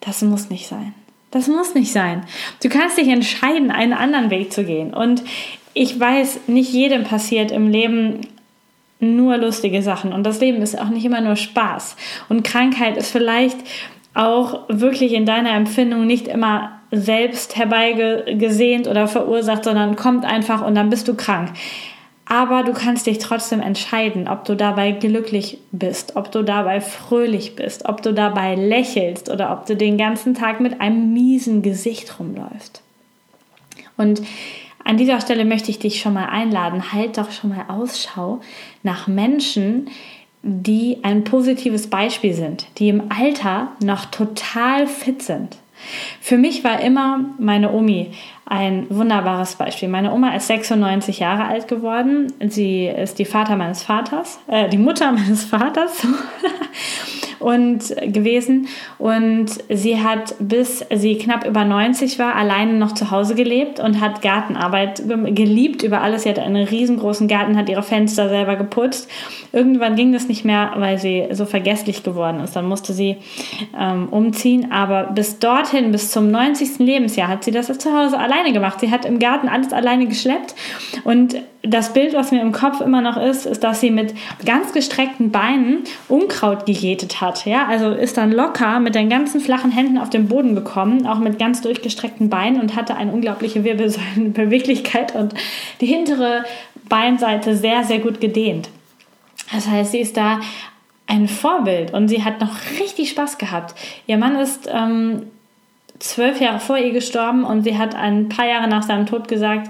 das 0.00 0.22
muss 0.22 0.50
nicht 0.50 0.66
sein. 0.66 0.94
Das 1.30 1.46
muss 1.46 1.74
nicht 1.74 1.92
sein. 1.92 2.24
Du 2.62 2.68
kannst 2.68 2.98
dich 2.98 3.08
entscheiden, 3.08 3.70
einen 3.70 3.92
anderen 3.92 4.30
Weg 4.30 4.52
zu 4.52 4.64
gehen. 4.64 4.92
Und 4.92 5.22
ich 5.74 5.98
weiß, 5.98 6.48
nicht 6.48 6.72
jedem 6.72 7.04
passiert 7.04 7.52
im 7.52 7.68
Leben 7.68 8.22
nur 8.98 9.36
lustige 9.38 9.82
Sachen. 9.82 10.12
Und 10.12 10.24
das 10.24 10.40
Leben 10.40 10.60
ist 10.60 10.78
auch 10.78 10.88
nicht 10.88 11.04
immer 11.04 11.20
nur 11.20 11.36
Spaß. 11.36 11.96
Und 12.28 12.42
Krankheit 12.42 12.96
ist 12.96 13.10
vielleicht 13.10 13.56
auch 14.12 14.68
wirklich 14.68 15.12
in 15.12 15.24
deiner 15.24 15.52
Empfindung 15.52 16.06
nicht 16.06 16.28
immer 16.28 16.80
selbst 16.90 17.56
herbeigesehnt 17.56 18.88
oder 18.88 19.06
verursacht, 19.06 19.64
sondern 19.64 19.94
kommt 19.96 20.24
einfach 20.24 20.66
und 20.66 20.74
dann 20.74 20.90
bist 20.90 21.06
du 21.06 21.14
krank. 21.14 21.50
Aber 22.32 22.62
du 22.62 22.72
kannst 22.72 23.08
dich 23.08 23.18
trotzdem 23.18 23.60
entscheiden, 23.60 24.28
ob 24.28 24.44
du 24.44 24.54
dabei 24.54 24.92
glücklich 24.92 25.58
bist, 25.72 26.14
ob 26.14 26.30
du 26.30 26.44
dabei 26.44 26.80
fröhlich 26.80 27.56
bist, 27.56 27.88
ob 27.88 28.02
du 28.02 28.14
dabei 28.14 28.54
lächelst 28.54 29.28
oder 29.28 29.52
ob 29.52 29.66
du 29.66 29.74
den 29.74 29.98
ganzen 29.98 30.34
Tag 30.34 30.60
mit 30.60 30.80
einem 30.80 31.12
miesen 31.12 31.60
Gesicht 31.60 32.20
rumläufst. 32.20 32.82
Und 33.96 34.22
an 34.84 34.96
dieser 34.96 35.20
Stelle 35.20 35.44
möchte 35.44 35.72
ich 35.72 35.80
dich 35.80 36.00
schon 36.00 36.14
mal 36.14 36.26
einladen, 36.26 36.92
halt 36.92 37.18
doch 37.18 37.32
schon 37.32 37.50
mal 37.50 37.64
Ausschau 37.66 38.40
nach 38.84 39.08
Menschen, 39.08 39.90
die 40.44 40.98
ein 41.02 41.24
positives 41.24 41.90
Beispiel 41.90 42.32
sind, 42.32 42.68
die 42.78 42.90
im 42.90 43.10
Alter 43.10 43.72
noch 43.82 44.04
total 44.04 44.86
fit 44.86 45.24
sind. 45.24 45.56
Für 46.20 46.38
mich 46.38 46.64
war 46.64 46.80
immer 46.80 47.20
meine 47.38 47.72
Omi 47.72 48.12
ein 48.46 48.86
wunderbares 48.90 49.54
Beispiel. 49.54 49.88
Meine 49.88 50.12
Oma 50.12 50.34
ist 50.34 50.48
96 50.48 51.20
Jahre 51.20 51.44
alt 51.44 51.68
geworden. 51.68 52.32
Sie 52.48 52.86
ist 52.86 53.18
die 53.18 53.24
Vater 53.24 53.56
meines 53.56 53.82
Vaters, 53.82 54.40
äh, 54.48 54.68
die 54.68 54.78
Mutter 54.78 55.12
meines 55.12 55.44
Vaters. 55.44 56.06
Und 57.40 57.94
gewesen. 58.02 58.68
Und 58.98 59.48
sie 59.68 60.02
hat, 60.02 60.34
bis 60.38 60.84
sie 60.94 61.16
knapp 61.16 61.46
über 61.46 61.64
90 61.64 62.18
war, 62.18 62.36
alleine 62.36 62.74
noch 62.74 62.92
zu 62.92 63.10
Hause 63.10 63.34
gelebt 63.34 63.80
und 63.80 64.00
hat 64.00 64.22
Gartenarbeit 64.22 65.02
geliebt 65.34 65.82
über 65.82 66.02
alles. 66.02 66.22
Sie 66.22 66.28
hatte 66.28 66.42
einen 66.42 66.66
riesengroßen 66.66 67.26
Garten, 67.26 67.56
hat 67.56 67.68
ihre 67.68 67.82
Fenster 67.82 68.28
selber 68.28 68.56
geputzt. 68.56 69.10
Irgendwann 69.52 69.96
ging 69.96 70.12
das 70.12 70.28
nicht 70.28 70.44
mehr, 70.44 70.72
weil 70.76 70.98
sie 70.98 71.28
so 71.32 71.46
vergesslich 71.46 72.02
geworden 72.02 72.40
ist. 72.40 72.54
Dann 72.54 72.68
musste 72.68 72.92
sie 72.92 73.16
ähm, 73.78 74.08
umziehen. 74.10 74.70
Aber 74.70 75.04
bis 75.04 75.38
dorthin, 75.38 75.90
bis 75.92 76.10
zum 76.10 76.30
90. 76.30 76.78
Lebensjahr, 76.78 77.28
hat 77.28 77.44
sie 77.44 77.50
das 77.50 77.66
zu 77.78 77.96
Hause 77.96 78.18
alleine 78.18 78.52
gemacht. 78.52 78.80
Sie 78.80 78.90
hat 78.90 79.04
im 79.04 79.18
Garten 79.18 79.48
alles 79.48 79.72
alleine 79.72 80.06
geschleppt 80.06 80.54
und 81.04 81.36
das 81.62 81.92
Bild, 81.92 82.14
was 82.14 82.32
mir 82.32 82.40
im 82.40 82.52
Kopf 82.52 82.80
immer 82.80 83.02
noch 83.02 83.18
ist, 83.18 83.44
ist, 83.44 83.62
dass 83.62 83.80
sie 83.80 83.90
mit 83.90 84.14
ganz 84.46 84.72
gestreckten 84.72 85.30
Beinen 85.30 85.84
Unkraut 86.08 86.64
gejätet 86.64 87.20
hat. 87.20 87.44
Ja, 87.44 87.66
also 87.66 87.90
ist 87.90 88.16
dann 88.16 88.32
locker 88.32 88.80
mit 88.80 88.94
den 88.94 89.10
ganzen 89.10 89.40
flachen 89.40 89.70
Händen 89.70 89.98
auf 89.98 90.08
den 90.08 90.26
Boden 90.26 90.54
gekommen, 90.54 91.06
auch 91.06 91.18
mit 91.18 91.38
ganz 91.38 91.60
durchgestreckten 91.60 92.30
Beinen 92.30 92.60
und 92.60 92.76
hatte 92.76 92.96
eine 92.96 93.12
unglaubliche 93.12 93.62
Wirbelsäulenbeweglichkeit 93.62 95.14
und 95.14 95.34
die 95.80 95.86
hintere 95.86 96.44
Beinseite 96.88 97.54
sehr, 97.56 97.84
sehr 97.84 97.98
gut 97.98 98.20
gedehnt. 98.20 98.70
Das 99.52 99.68
heißt, 99.68 99.92
sie 99.92 100.00
ist 100.00 100.16
da 100.16 100.40
ein 101.06 101.28
Vorbild 101.28 101.92
und 101.92 102.08
sie 102.08 102.24
hat 102.24 102.40
noch 102.40 102.54
richtig 102.80 103.10
Spaß 103.10 103.36
gehabt. 103.36 103.74
Ihr 104.06 104.16
Mann 104.16 104.36
ist 104.36 104.68
ähm, 104.72 105.24
zwölf 105.98 106.40
Jahre 106.40 106.60
vor 106.60 106.78
ihr 106.78 106.92
gestorben 106.92 107.44
und 107.44 107.64
sie 107.64 107.76
hat 107.76 107.94
ein 107.94 108.28
paar 108.28 108.46
Jahre 108.46 108.68
nach 108.68 108.82
seinem 108.82 109.06
Tod 109.06 109.28
gesagt, 109.28 109.68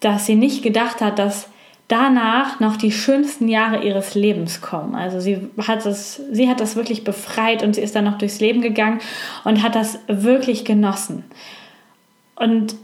dass 0.00 0.26
sie 0.26 0.34
nicht 0.34 0.62
gedacht 0.62 1.00
hat, 1.00 1.18
dass 1.18 1.48
danach 1.88 2.60
noch 2.60 2.76
die 2.76 2.92
schönsten 2.92 3.48
Jahre 3.48 3.82
ihres 3.82 4.14
Lebens 4.14 4.60
kommen. 4.60 4.94
Also 4.94 5.18
sie 5.18 5.50
hat 5.66 5.84
das, 5.84 6.20
sie 6.30 6.48
hat 6.48 6.60
das 6.60 6.76
wirklich 6.76 7.04
befreit 7.04 7.62
und 7.62 7.74
sie 7.74 7.80
ist 7.80 7.96
dann 7.96 8.04
noch 8.04 8.18
durchs 8.18 8.40
Leben 8.40 8.62
gegangen 8.62 9.00
und 9.44 9.62
hat 9.62 9.74
das 9.74 9.98
wirklich 10.06 10.64
genossen. 10.64 11.24
Und 12.36 12.76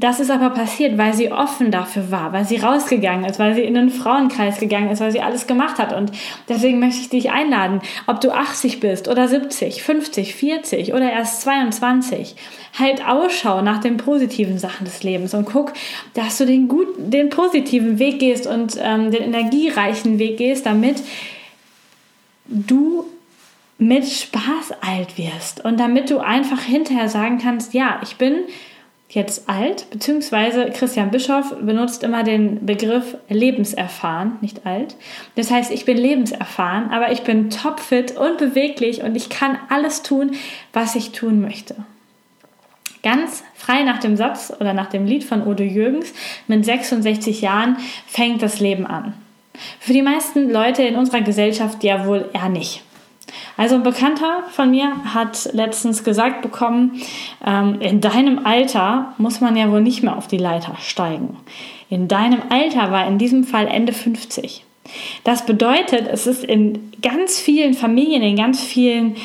das 0.00 0.18
ist 0.18 0.30
aber 0.30 0.48
passiert, 0.48 0.96
weil 0.96 1.12
sie 1.12 1.30
offen 1.30 1.70
dafür 1.70 2.10
war, 2.10 2.32
weil 2.32 2.46
sie 2.46 2.56
rausgegangen 2.56 3.26
ist, 3.26 3.38
weil 3.38 3.54
sie 3.54 3.60
in 3.60 3.74
den 3.74 3.90
Frauenkreis 3.90 4.58
gegangen 4.58 4.90
ist, 4.90 5.00
weil 5.00 5.12
sie 5.12 5.20
alles 5.20 5.46
gemacht 5.46 5.78
hat. 5.78 5.92
Und 5.92 6.10
deswegen 6.48 6.80
möchte 6.80 7.02
ich 7.02 7.10
dich 7.10 7.30
einladen, 7.30 7.82
ob 8.06 8.18
du 8.22 8.30
80 8.30 8.80
bist 8.80 9.08
oder 9.08 9.28
70, 9.28 9.82
50, 9.82 10.34
40 10.34 10.94
oder 10.94 11.12
erst 11.12 11.42
22. 11.42 12.34
Halt 12.78 13.06
Ausschau 13.06 13.60
nach 13.60 13.82
den 13.82 13.98
positiven 13.98 14.58
Sachen 14.58 14.86
des 14.86 15.02
Lebens 15.02 15.34
und 15.34 15.44
guck, 15.44 15.74
dass 16.14 16.38
du 16.38 16.46
den 16.46 16.68
guten, 16.68 17.10
den 17.10 17.28
positiven 17.28 17.98
Weg 17.98 18.20
gehst 18.20 18.46
und 18.46 18.78
ähm, 18.82 19.10
den 19.10 19.22
energiereichen 19.22 20.18
Weg 20.18 20.38
gehst, 20.38 20.64
damit 20.64 21.02
du 22.46 23.04
mit 23.76 24.06
Spaß 24.06 24.72
alt 24.80 25.18
wirst 25.18 25.62
und 25.62 25.78
damit 25.78 26.08
du 26.08 26.20
einfach 26.20 26.62
hinterher 26.62 27.10
sagen 27.10 27.38
kannst, 27.38 27.74
ja, 27.74 28.00
ich 28.02 28.16
bin 28.16 28.44
jetzt 29.10 29.48
alt, 29.48 29.90
beziehungsweise 29.90 30.70
Christian 30.70 31.10
Bischoff 31.10 31.54
benutzt 31.60 32.04
immer 32.04 32.22
den 32.22 32.64
Begriff 32.64 33.16
lebenserfahren, 33.28 34.38
nicht 34.40 34.64
alt. 34.66 34.96
Das 35.34 35.50
heißt, 35.50 35.72
ich 35.72 35.84
bin 35.84 35.96
lebenserfahren, 35.96 36.90
aber 36.90 37.10
ich 37.10 37.22
bin 37.22 37.50
topfit 37.50 38.16
und 38.16 38.38
beweglich 38.38 39.02
und 39.02 39.16
ich 39.16 39.28
kann 39.28 39.58
alles 39.68 40.02
tun, 40.02 40.32
was 40.72 40.94
ich 40.94 41.10
tun 41.10 41.40
möchte. 41.40 41.74
Ganz 43.02 43.42
frei 43.54 43.82
nach 43.82 43.98
dem 43.98 44.16
Satz 44.16 44.52
oder 44.60 44.74
nach 44.74 44.90
dem 44.90 45.06
Lied 45.06 45.24
von 45.24 45.46
Udo 45.46 45.64
Jürgens, 45.64 46.12
mit 46.46 46.64
66 46.64 47.40
Jahren 47.40 47.78
fängt 48.06 48.42
das 48.42 48.60
Leben 48.60 48.86
an. 48.86 49.14
Für 49.80 49.92
die 49.92 50.02
meisten 50.02 50.50
Leute 50.50 50.82
in 50.82 50.96
unserer 50.96 51.22
Gesellschaft 51.22 51.82
ja 51.82 52.06
wohl 52.06 52.28
eher 52.32 52.48
nicht. 52.48 52.82
Also 53.56 53.76
ein 53.76 53.82
Bekannter 53.82 54.44
von 54.50 54.70
mir 54.70 54.90
hat 55.14 55.50
letztens 55.52 56.04
gesagt 56.04 56.42
bekommen, 56.42 57.00
ähm, 57.46 57.80
in 57.80 58.00
deinem 58.00 58.44
Alter 58.44 59.14
muss 59.18 59.40
man 59.40 59.56
ja 59.56 59.70
wohl 59.70 59.82
nicht 59.82 60.02
mehr 60.02 60.16
auf 60.16 60.26
die 60.26 60.38
Leiter 60.38 60.76
steigen. 60.80 61.36
In 61.88 62.08
deinem 62.08 62.42
Alter 62.48 62.90
war 62.90 63.06
in 63.06 63.18
diesem 63.18 63.44
Fall 63.44 63.66
Ende 63.66 63.92
50. 63.92 64.64
Das 65.24 65.46
bedeutet, 65.46 66.08
es 66.08 66.26
ist 66.26 66.44
in 66.44 66.92
ganz 67.02 67.38
vielen 67.38 67.74
Familien, 67.74 68.22
in 68.22 68.36
ganz 68.36 68.62
vielen 68.62 69.16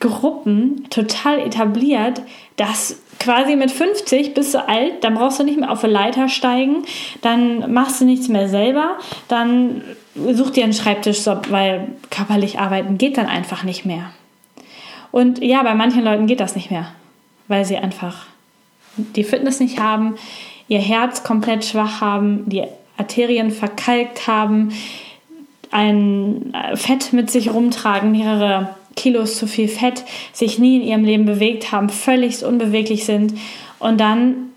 Gruppen 0.00 0.88
total 0.90 1.40
etabliert, 1.40 2.22
dass 2.56 3.00
quasi 3.18 3.56
mit 3.56 3.70
50 3.70 4.34
bist 4.34 4.54
du 4.54 4.66
alt, 4.66 5.02
dann 5.02 5.14
brauchst 5.14 5.40
du 5.40 5.44
nicht 5.44 5.58
mehr 5.58 5.70
auf 5.70 5.82
eine 5.82 5.92
Leiter 5.92 6.28
steigen, 6.28 6.84
dann 7.22 7.72
machst 7.72 8.00
du 8.00 8.04
nichts 8.04 8.28
mehr 8.28 8.48
selber, 8.48 8.98
dann 9.28 9.82
such 10.32 10.50
dir 10.50 10.64
einen 10.64 10.72
Schreibtisch, 10.72 11.26
weil 11.48 11.88
körperlich 12.10 12.58
arbeiten 12.58 12.98
geht 12.98 13.16
dann 13.16 13.26
einfach 13.26 13.64
nicht 13.64 13.84
mehr. 13.84 14.10
Und 15.10 15.42
ja, 15.42 15.62
bei 15.62 15.74
manchen 15.74 16.04
Leuten 16.04 16.26
geht 16.26 16.40
das 16.40 16.56
nicht 16.56 16.70
mehr, 16.70 16.92
weil 17.48 17.64
sie 17.64 17.76
einfach 17.76 18.26
die 18.96 19.24
Fitness 19.24 19.60
nicht 19.60 19.80
haben, 19.80 20.16
ihr 20.66 20.80
Herz 20.80 21.22
komplett 21.22 21.64
schwach 21.64 22.00
haben, 22.00 22.48
die 22.48 22.64
Arterien 22.96 23.50
verkalkt 23.50 24.26
haben, 24.26 24.72
ein 25.70 26.54
Fett 26.74 27.12
mit 27.12 27.30
sich 27.30 27.52
rumtragen, 27.52 28.10
mehrere 28.10 28.74
Kilos 28.96 29.38
zu 29.38 29.46
viel 29.46 29.68
Fett, 29.68 30.04
sich 30.32 30.58
nie 30.58 30.76
in 30.76 30.82
ihrem 30.82 31.04
Leben 31.04 31.24
bewegt 31.24 31.72
haben, 31.72 31.88
völlig 31.88 32.44
unbeweglich 32.44 33.04
sind 33.04 33.34
und 33.78 33.98
dann 34.00 34.48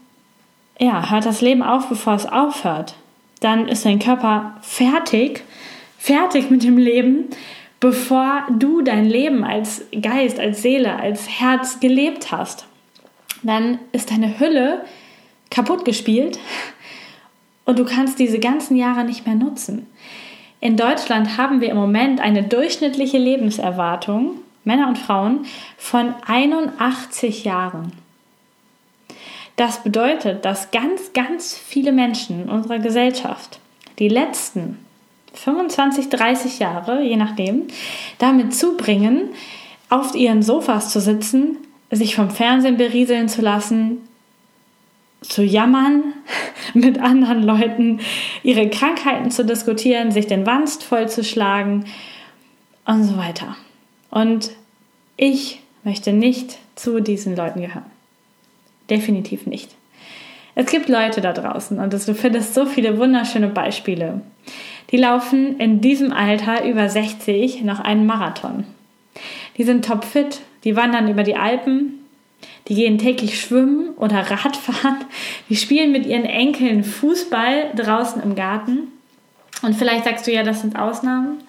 ja, 0.80 1.12
hört 1.12 1.26
das 1.26 1.42
Leben 1.42 1.62
auf, 1.62 1.90
bevor 1.90 2.16
es 2.16 2.26
aufhört. 2.26 2.96
Dann 3.40 3.68
ist 3.68 3.86
dein 3.86 4.00
Körper 4.00 4.58
fertig, 4.62 5.44
fertig 6.02 6.50
mit 6.50 6.64
dem 6.64 6.80
Leben, 6.80 7.26
bevor 7.80 8.48
du 8.50 8.82
dein 8.82 9.06
Leben 9.06 9.44
als 9.44 9.86
Geist, 10.02 10.40
als 10.40 10.64
Seele, 10.64 10.96
als 10.96 11.30
Herz 11.30 11.80
gelebt 11.80 12.32
hast. 12.32 12.66
Dann 13.44 13.78
ist 13.92 14.10
deine 14.10 14.40
Hülle 14.40 14.84
kaputt 15.52 15.86
gespielt 15.86 16.40
und 17.66 17.78
du 17.78 17.86
kannst 17.86 18.18
diese 18.18 18.40
ganzen 18.40 18.76
Jahre 18.78 19.04
nicht 19.04 19.28
mehr 19.28 19.36
nutzen. 19.36 19.86
In 20.60 20.76
Deutschland 20.76 21.38
haben 21.38 21.62
wir 21.62 21.70
im 21.70 21.78
Moment 21.78 22.20
eine 22.20 22.44
durchschnittliche 22.44 23.20
Lebenserwartung, 23.20 24.38
Männer 24.64 24.88
und 24.88 24.98
Frauen, 24.98 25.46
von 25.78 26.16
81 26.26 27.44
Jahren. 27.44 27.92
Das 29.56 29.84
bedeutet, 29.84 30.46
dass 30.46 30.72
ganz, 30.72 31.14
ganz 31.14 31.56
viele 31.56 31.92
Menschen 31.92 32.44
in 32.44 32.50
unserer 32.50 32.80
Gesellschaft 32.80 33.60
die 34.00 34.10
letzten 34.10 34.80
25, 35.34 36.10
30 36.10 36.60
Jahre, 36.60 37.04
je 37.04 37.16
nachdem, 37.16 37.64
damit 38.18 38.54
zubringen, 38.54 39.30
auf 39.90 40.16
ihren 40.16 40.42
Sofas 40.42 40.92
zu 40.92 41.00
sitzen, 41.00 41.58
sich 41.90 42.16
vom 42.16 42.30
Fernsehen 42.30 42.78
berieseln 42.78 43.28
zu 43.28 43.42
lassen, 43.42 43.98
zu 45.22 45.44
jammern, 45.44 46.14
mit 46.74 47.00
anderen 47.00 47.44
Leuten 47.44 48.00
ihre 48.44 48.70
Krankheiten 48.70 49.32
zu 49.32 49.46
diskutieren, 49.46 50.12
sich 50.12 50.28
den 50.28 50.46
Wanst 50.46 50.84
vollzuschlagen 50.84 51.86
und 52.86 53.04
so 53.04 53.18
weiter. 53.18 53.56
Und 54.10 54.52
ich 55.18 55.62
möchte 55.84 56.14
nicht 56.14 56.58
zu 56.76 57.00
diesen 57.00 57.36
Leuten 57.36 57.62
gehören. 57.62 57.86
Definitiv 58.90 59.46
nicht. 59.46 59.76
Es 60.56 60.70
gibt 60.70 60.90
Leute 60.90 61.22
da 61.22 61.32
draußen 61.32 61.80
und 61.80 61.94
du 61.94 62.00
findest 62.14 62.54
so 62.54 62.66
viele 62.66 62.98
wunderschöne 62.98 63.48
Beispiele. 63.48 64.22
Die 64.92 64.98
laufen 64.98 65.58
in 65.60 65.80
diesem 65.80 66.12
Alter 66.12 66.66
über 66.66 66.90
60 66.90 67.64
noch 67.64 67.80
einen 67.80 68.06
Marathon. 68.06 68.66
Die 69.58 69.64
sind 69.64 69.86
topfit, 69.86 70.42
die 70.64 70.76
wandern 70.76 71.10
über 71.10 71.24
die 71.24 71.36
Alpen, 71.36 72.06
die 72.68 72.76
gehen 72.76 72.98
täglich 72.98 73.40
schwimmen 73.40 73.90
oder 73.98 74.18
Radfahren. 74.32 74.98
Die 75.50 75.56
spielen 75.56 75.92
mit 75.92 76.06
ihren 76.06 76.26
Enkeln 76.26 76.84
Fußball 76.84 77.72
draußen 77.76 78.22
im 78.22 78.36
Garten. 78.36 78.90
Und 79.62 79.76
vielleicht 79.76 80.06
sagst 80.06 80.28
du 80.28 80.32
ja, 80.32 80.44
das 80.44 80.62
sind 80.62 80.78
Ausnahmen. 80.78 81.40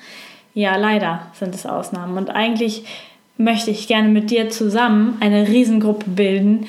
Ja, 0.54 0.76
leider 0.76 1.26
sind 1.32 1.54
es 1.54 1.66
Ausnahmen. 1.66 2.18
Und 2.18 2.30
eigentlich 2.30 2.84
möchte 3.38 3.70
ich 3.70 3.88
gerne 3.88 4.08
mit 4.08 4.30
dir 4.30 4.50
zusammen 4.50 5.16
eine 5.20 5.48
Riesengruppe 5.48 6.10
bilden, 6.10 6.66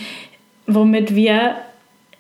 womit 0.66 1.14
wir 1.16 1.56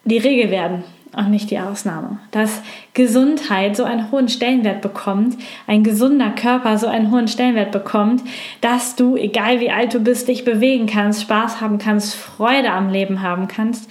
die 0.04 0.18
Regel 0.18 0.52
werden 0.52 0.84
auch 1.16 1.28
nicht 1.28 1.52
die 1.52 1.60
Ausnahme. 1.60 2.18
Dass 2.32 2.62
Gesundheit 2.94 3.76
so 3.76 3.84
einen 3.84 4.12
hohen 4.12 4.30
Stellenwert 4.30 4.82
bekommt, 4.82 5.38
ein 5.68 5.84
gesunder 5.84 6.32
Körper 6.32 6.78
so 6.78 6.88
einen 6.88 7.12
hohen 7.12 7.28
Stellenwert 7.28 7.72
bekommt, 7.72 8.24
dass 8.62 8.96
du, 8.96 9.16
egal 9.16 9.60
wie 9.60 9.70
alt 9.70 9.94
du 9.94 10.00
bist, 10.00 10.28
dich 10.28 10.44
bewegen 10.44 10.88
kannst, 10.88 11.22
Spaß 11.22 11.62
haben 11.62 11.78
kannst, 11.78 12.16
Freude 12.16 12.72
am 12.72 12.90
Leben 12.90 13.22
haben 13.22 13.48
kannst 13.48 13.90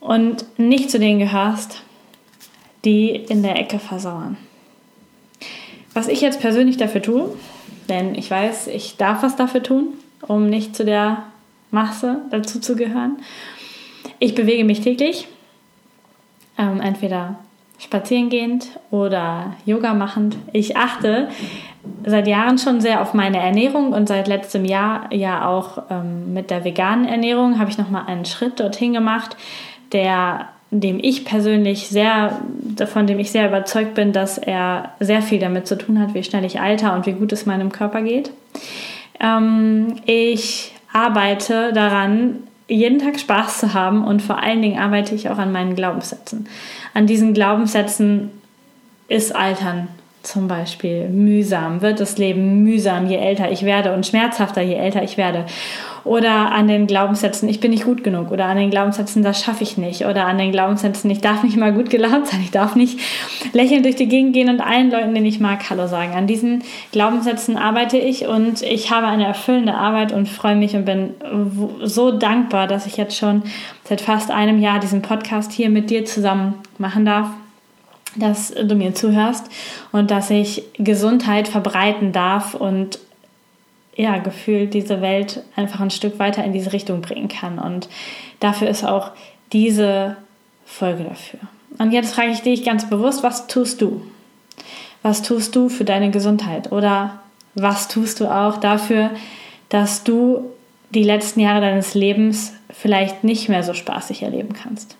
und 0.00 0.44
nicht 0.58 0.90
zu 0.90 0.98
denen 0.98 1.18
gehörst, 1.18 1.82
die 2.84 3.10
in 3.10 3.42
der 3.42 3.58
Ecke 3.58 3.78
versauern. 3.78 4.36
was 5.94 6.08
ich 6.08 6.20
jetzt 6.20 6.40
persönlich 6.40 6.76
dafür 6.76 7.02
tue, 7.02 7.36
denn 7.88 8.14
ich 8.14 8.30
weiß, 8.30 8.68
ich 8.68 8.96
darf 8.98 9.22
was 9.24 9.34
dafür 9.34 9.62
tun, 9.62 9.88
um 10.22 10.48
nicht 10.48 10.76
zu 10.76 10.84
der 10.84 11.24
Masse 11.70 12.22
dazu 12.30 12.60
zu 12.60 12.76
gehören. 12.76 13.16
Ich 14.20 14.34
bewege 14.34 14.64
mich 14.64 14.80
täglich, 14.80 15.26
ähm, 16.58 16.80
entweder 16.80 17.36
spazierengehend 17.78 18.78
oder 18.90 19.54
Yoga 19.64 19.94
machend. 19.94 20.36
Ich 20.52 20.76
achte 20.76 21.28
seit 22.04 22.26
Jahren 22.26 22.58
schon 22.58 22.80
sehr 22.80 23.00
auf 23.00 23.14
meine 23.14 23.38
Ernährung 23.38 23.92
und 23.92 24.08
seit 24.08 24.28
letztem 24.28 24.64
Jahr 24.64 25.12
ja 25.12 25.48
auch 25.48 25.84
ähm, 25.90 26.34
mit 26.34 26.50
der 26.50 26.64
veganen 26.64 27.06
Ernährung 27.06 27.58
habe 27.58 27.70
ich 27.70 27.78
nochmal 27.78 28.06
einen 28.06 28.24
Schritt 28.24 28.58
dorthin 28.60 28.92
gemacht, 28.92 29.36
der 29.92 30.48
dem 30.70 30.98
ich 31.00 31.24
persönlich 31.24 31.88
sehr, 31.88 32.40
von 32.92 33.06
dem 33.06 33.18
ich 33.18 33.30
sehr 33.30 33.48
überzeugt 33.48 33.94
bin, 33.94 34.12
dass 34.12 34.36
er 34.36 34.92
sehr 35.00 35.22
viel 35.22 35.38
damit 35.38 35.66
zu 35.66 35.78
tun 35.78 35.98
hat, 35.98 36.12
wie 36.12 36.22
schnell 36.22 36.44
ich 36.44 36.60
alter 36.60 36.94
und 36.94 37.06
wie 37.06 37.12
gut 37.12 37.32
es 37.32 37.46
meinem 37.46 37.72
Körper 37.72 38.02
geht. 38.02 38.32
Ähm, 39.18 39.96
ich 40.04 40.74
arbeite 40.92 41.72
daran, 41.72 42.40
jeden 42.68 42.98
Tag 42.98 43.18
Spaß 43.18 43.58
zu 43.58 43.74
haben 43.74 44.04
und 44.04 44.22
vor 44.22 44.42
allen 44.42 44.62
Dingen 44.62 44.78
arbeite 44.78 45.14
ich 45.14 45.30
auch 45.30 45.38
an 45.38 45.52
meinen 45.52 45.74
Glaubenssätzen. 45.74 46.46
An 46.94 47.06
diesen 47.06 47.34
Glaubenssätzen 47.34 48.30
ist 49.08 49.34
Altern 49.34 49.88
zum 50.22 50.48
Beispiel 50.48 51.08
mühsam, 51.08 51.80
wird 51.80 52.00
das 52.00 52.18
Leben 52.18 52.62
mühsam, 52.62 53.06
je 53.06 53.16
älter 53.16 53.50
ich 53.50 53.64
werde 53.64 53.94
und 53.94 54.06
schmerzhafter, 54.06 54.60
je 54.60 54.74
älter 54.74 55.02
ich 55.02 55.16
werde. 55.16 55.46
Oder 56.04 56.52
an 56.52 56.68
den 56.68 56.86
Glaubenssätzen, 56.86 57.48
ich 57.48 57.60
bin 57.60 57.70
nicht 57.70 57.84
gut 57.84 58.02
genug. 58.04 58.30
Oder 58.30 58.46
an 58.46 58.56
den 58.56 58.70
Glaubenssätzen, 58.70 59.22
das 59.22 59.42
schaffe 59.42 59.62
ich 59.62 59.76
nicht. 59.76 60.06
Oder 60.06 60.26
an 60.26 60.38
den 60.38 60.52
Glaubenssätzen, 60.52 61.10
ich 61.10 61.20
darf 61.20 61.42
nicht 61.42 61.56
mal 61.56 61.72
gut 61.72 61.90
gelaunt 61.90 62.26
sein. 62.26 62.40
Ich 62.42 62.50
darf 62.50 62.76
nicht 62.76 62.98
lächelnd 63.52 63.84
durch 63.84 63.96
die 63.96 64.08
Gegend 64.08 64.32
gehen 64.32 64.48
und 64.48 64.60
allen 64.60 64.90
Leuten, 64.90 65.14
den 65.14 65.26
ich 65.26 65.40
mag, 65.40 65.68
Hallo 65.70 65.86
sagen. 65.86 66.12
An 66.14 66.26
diesen 66.26 66.62
Glaubenssätzen 66.92 67.56
arbeite 67.56 67.98
ich 67.98 68.26
und 68.26 68.62
ich 68.62 68.90
habe 68.90 69.06
eine 69.06 69.26
erfüllende 69.26 69.74
Arbeit 69.74 70.12
und 70.12 70.28
freue 70.28 70.56
mich 70.56 70.74
und 70.74 70.84
bin 70.84 71.14
so 71.84 72.10
dankbar, 72.10 72.66
dass 72.66 72.86
ich 72.86 72.96
jetzt 72.96 73.16
schon 73.16 73.42
seit 73.84 74.00
fast 74.00 74.30
einem 74.30 74.60
Jahr 74.60 74.80
diesen 74.80 75.02
Podcast 75.02 75.52
hier 75.52 75.70
mit 75.70 75.90
dir 75.90 76.04
zusammen 76.04 76.54
machen 76.78 77.04
darf 77.04 77.28
dass 78.16 78.52
du 78.52 78.74
mir 78.74 78.94
zuhörst 78.94 79.50
und 79.92 80.10
dass 80.10 80.30
ich 80.30 80.64
Gesundheit 80.78 81.46
verbreiten 81.46 82.12
darf 82.12 82.54
und 82.54 82.98
ja, 83.96 84.18
gefühlt 84.18 84.74
diese 84.74 85.00
Welt 85.00 85.42
einfach 85.56 85.80
ein 85.80 85.90
Stück 85.90 86.18
weiter 86.18 86.44
in 86.44 86.52
diese 86.52 86.72
Richtung 86.72 87.00
bringen 87.00 87.28
kann. 87.28 87.58
Und 87.58 87.88
dafür 88.38 88.68
ist 88.68 88.84
auch 88.84 89.10
diese 89.52 90.16
Folge 90.64 91.02
dafür. 91.02 91.40
Und 91.78 91.92
jetzt 91.92 92.14
frage 92.14 92.30
ich 92.30 92.42
dich 92.42 92.64
ganz 92.64 92.88
bewusst, 92.90 93.22
was 93.22 93.46
tust 93.46 93.80
du? 93.80 94.02
Was 95.02 95.22
tust 95.22 95.54
du 95.54 95.68
für 95.68 95.84
deine 95.84 96.10
Gesundheit? 96.10 96.72
Oder 96.72 97.20
was 97.54 97.88
tust 97.88 98.20
du 98.20 98.26
auch 98.26 98.58
dafür, 98.58 99.10
dass 99.68 100.04
du 100.04 100.50
die 100.90 101.04
letzten 101.04 101.40
Jahre 101.40 101.60
deines 101.60 101.94
Lebens 101.94 102.52
vielleicht 102.70 103.22
nicht 103.24 103.48
mehr 103.48 103.62
so 103.62 103.74
spaßig 103.74 104.22
erleben 104.22 104.54
kannst? 104.54 104.96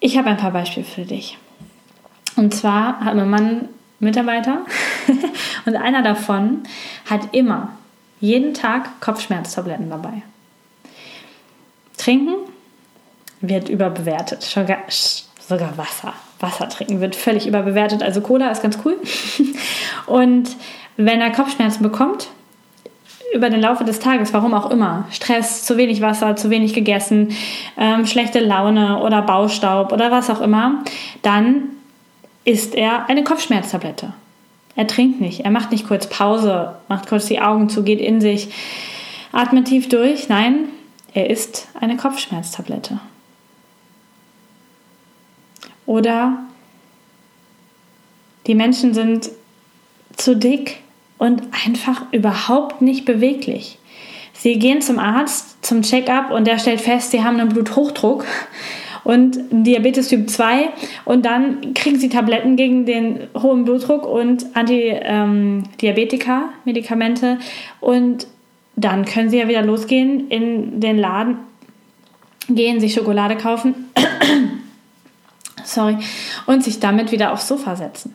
Ich 0.00 0.18
habe 0.18 0.28
ein 0.28 0.36
paar 0.36 0.50
Beispiele 0.50 0.86
für 0.86 1.04
dich. 1.04 1.38
Und 2.36 2.54
zwar 2.54 3.00
hat 3.00 3.14
mein 3.14 3.30
Mann 3.30 3.68
Mitarbeiter 3.98 4.66
und 5.66 5.76
einer 5.76 6.02
davon 6.02 6.64
hat 7.08 7.34
immer 7.34 7.70
jeden 8.20 8.54
Tag 8.54 9.00
Kopfschmerztabletten 9.00 9.88
dabei. 9.88 10.22
Trinken 11.96 12.34
wird 13.40 13.68
überbewertet. 13.68 14.42
Sogar, 14.42 14.78
sogar 15.40 15.76
Wasser. 15.76 16.14
Wasser 16.40 16.68
trinken 16.68 17.00
wird 17.00 17.16
völlig 17.16 17.46
überbewertet. 17.46 18.02
Also 18.02 18.20
Cola 18.20 18.50
ist 18.50 18.62
ganz 18.62 18.78
cool. 18.84 18.96
Und 20.06 20.56
wenn 20.96 21.20
er 21.20 21.30
Kopfschmerzen 21.30 21.82
bekommt, 21.82 22.28
über 23.34 23.50
den 23.50 23.60
Laufe 23.60 23.84
des 23.84 23.98
Tages, 23.98 24.32
warum 24.32 24.54
auch 24.54 24.70
immer, 24.70 25.06
Stress, 25.10 25.64
zu 25.64 25.76
wenig 25.76 26.00
Wasser, 26.00 26.36
zu 26.36 26.50
wenig 26.50 26.74
gegessen, 26.74 27.34
ähm, 27.76 28.06
schlechte 28.06 28.40
Laune 28.40 29.02
oder 29.02 29.22
Baustaub 29.22 29.92
oder 29.92 30.10
was 30.10 30.30
auch 30.30 30.40
immer, 30.40 30.84
dann 31.22 31.64
isst 32.44 32.74
er 32.74 33.08
eine 33.08 33.24
Kopfschmerztablette. 33.24 34.12
Er 34.76 34.86
trinkt 34.86 35.20
nicht, 35.20 35.40
er 35.40 35.50
macht 35.50 35.72
nicht 35.72 35.86
kurz 35.88 36.06
Pause, 36.06 36.76
macht 36.88 37.08
kurz 37.08 37.26
die 37.26 37.40
Augen 37.40 37.68
zu, 37.68 37.82
geht 37.82 38.00
in 38.00 38.20
sich, 38.20 38.50
atmet 39.32 39.66
tief 39.66 39.88
durch. 39.88 40.28
Nein, 40.28 40.68
er 41.14 41.30
isst 41.30 41.68
eine 41.80 41.96
Kopfschmerztablette. 41.96 43.00
Oder 45.86 46.38
die 48.46 48.54
Menschen 48.54 48.94
sind 48.94 49.30
zu 50.16 50.36
dick 50.36 50.78
und 51.18 51.42
einfach 51.64 52.02
überhaupt 52.12 52.82
nicht 52.82 53.04
beweglich. 53.04 53.78
Sie 54.32 54.58
gehen 54.58 54.82
zum 54.82 54.98
Arzt 54.98 55.64
zum 55.64 55.82
Check-up 55.82 56.30
und 56.30 56.46
der 56.46 56.58
stellt 56.58 56.80
fest, 56.80 57.10
sie 57.10 57.24
haben 57.24 57.40
einen 57.40 57.48
Bluthochdruck 57.48 58.26
und 59.06 59.38
Diabetes 59.50 60.08
Typ 60.08 60.28
2 60.28 60.70
und 61.04 61.24
dann 61.24 61.74
kriegen 61.74 61.96
sie 61.98 62.08
Tabletten 62.08 62.56
gegen 62.56 62.86
den 62.86 63.28
hohen 63.40 63.64
Blutdruck 63.64 64.04
und 64.04 64.46
Antidiabetika-Medikamente 64.54 67.26
ähm, 67.26 67.38
und 67.80 68.26
dann 68.74 69.04
können 69.04 69.30
sie 69.30 69.38
ja 69.38 69.46
wieder 69.48 69.62
losgehen 69.62 70.28
in 70.28 70.80
den 70.80 70.98
Laden, 70.98 71.36
gehen, 72.48 72.80
sich 72.80 72.94
Schokolade 72.94 73.36
kaufen, 73.36 73.92
sorry, 75.64 75.98
und 76.46 76.64
sich 76.64 76.80
damit 76.80 77.12
wieder 77.12 77.32
aufs 77.32 77.48
Sofa 77.48 77.76
setzen 77.76 78.14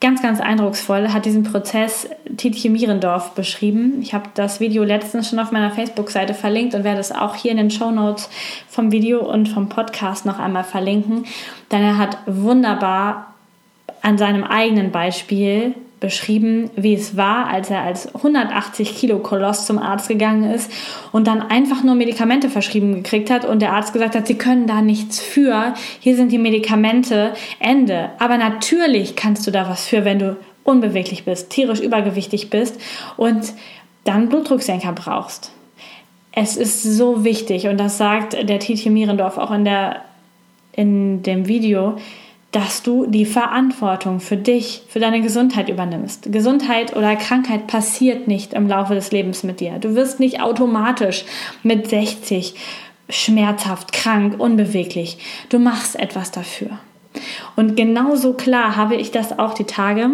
ganz, 0.00 0.22
ganz 0.22 0.40
eindrucksvoll 0.40 1.08
hat 1.08 1.24
diesen 1.24 1.42
Prozess 1.42 2.08
Tietje 2.36 2.70
Mierendorf 2.70 3.32
beschrieben. 3.32 3.98
Ich 4.02 4.12
habe 4.12 4.28
das 4.34 4.60
Video 4.60 4.84
letztens 4.84 5.28
schon 5.28 5.38
auf 5.38 5.52
meiner 5.52 5.70
Facebook-Seite 5.70 6.34
verlinkt 6.34 6.74
und 6.74 6.84
werde 6.84 7.00
es 7.00 7.12
auch 7.12 7.34
hier 7.34 7.50
in 7.50 7.56
den 7.56 7.70
Show 7.70 7.90
Notes 7.90 8.28
vom 8.68 8.92
Video 8.92 9.20
und 9.20 9.48
vom 9.48 9.68
Podcast 9.68 10.26
noch 10.26 10.38
einmal 10.38 10.64
verlinken. 10.64 11.24
Denn 11.72 11.82
er 11.82 11.98
hat 11.98 12.18
wunderbar 12.26 13.34
an 14.02 14.18
seinem 14.18 14.44
eigenen 14.44 14.92
Beispiel 14.92 15.74
beschrieben, 16.00 16.70
wie 16.76 16.94
es 16.94 17.16
war, 17.16 17.48
als 17.48 17.70
er 17.70 17.80
als 17.80 18.14
180 18.14 18.94
Kilo 18.96 19.18
Koloss 19.18 19.66
zum 19.66 19.78
Arzt 19.78 20.08
gegangen 20.08 20.50
ist 20.50 20.70
und 21.12 21.26
dann 21.26 21.40
einfach 21.40 21.82
nur 21.82 21.94
Medikamente 21.94 22.50
verschrieben 22.50 22.94
gekriegt 22.94 23.30
hat 23.30 23.44
und 23.46 23.62
der 23.62 23.72
Arzt 23.72 23.92
gesagt 23.94 24.14
hat, 24.14 24.26
sie 24.26 24.36
können 24.36 24.66
da 24.66 24.82
nichts 24.82 25.20
für, 25.20 25.74
hier 26.00 26.16
sind 26.16 26.32
die 26.32 26.38
Medikamente, 26.38 27.32
Ende. 27.60 28.10
Aber 28.18 28.36
natürlich 28.36 29.16
kannst 29.16 29.46
du 29.46 29.50
da 29.50 29.68
was 29.68 29.86
für, 29.86 30.04
wenn 30.04 30.18
du 30.18 30.36
unbeweglich 30.64 31.24
bist, 31.24 31.50
tierisch 31.50 31.80
übergewichtig 31.80 32.50
bist 32.50 32.78
und 33.16 33.54
dann 34.04 34.28
Blutdrucksenker 34.28 34.92
brauchst. 34.92 35.52
Es 36.32 36.56
ist 36.56 36.82
so 36.82 37.24
wichtig 37.24 37.68
und 37.68 37.78
das 37.78 37.96
sagt 37.96 38.34
der 38.34 38.58
Tietje 38.58 38.90
Mierendorf 38.90 39.38
auch 39.38 39.50
in, 39.50 39.64
der, 39.64 40.02
in 40.72 41.22
dem 41.22 41.48
Video, 41.48 41.96
dass 42.56 42.82
du 42.82 43.04
die 43.04 43.26
Verantwortung 43.26 44.18
für 44.18 44.38
dich, 44.38 44.80
für 44.88 44.98
deine 44.98 45.20
Gesundheit 45.20 45.68
übernimmst. 45.68 46.32
Gesundheit 46.32 46.96
oder 46.96 47.14
Krankheit 47.14 47.66
passiert 47.66 48.28
nicht 48.28 48.54
im 48.54 48.66
Laufe 48.66 48.94
des 48.94 49.12
Lebens 49.12 49.42
mit 49.42 49.60
dir. 49.60 49.72
Du 49.78 49.94
wirst 49.94 50.20
nicht 50.20 50.40
automatisch 50.40 51.26
mit 51.62 51.86
60 51.86 52.54
schmerzhaft, 53.10 53.92
krank, 53.92 54.36
unbeweglich. 54.40 55.18
Du 55.50 55.58
machst 55.58 55.96
etwas 55.96 56.30
dafür. 56.30 56.78
Und 57.56 57.76
genauso 57.76 58.32
klar 58.32 58.74
habe 58.74 58.94
ich 58.96 59.10
das 59.10 59.38
auch 59.38 59.52
die 59.52 59.64
Tage 59.64 60.08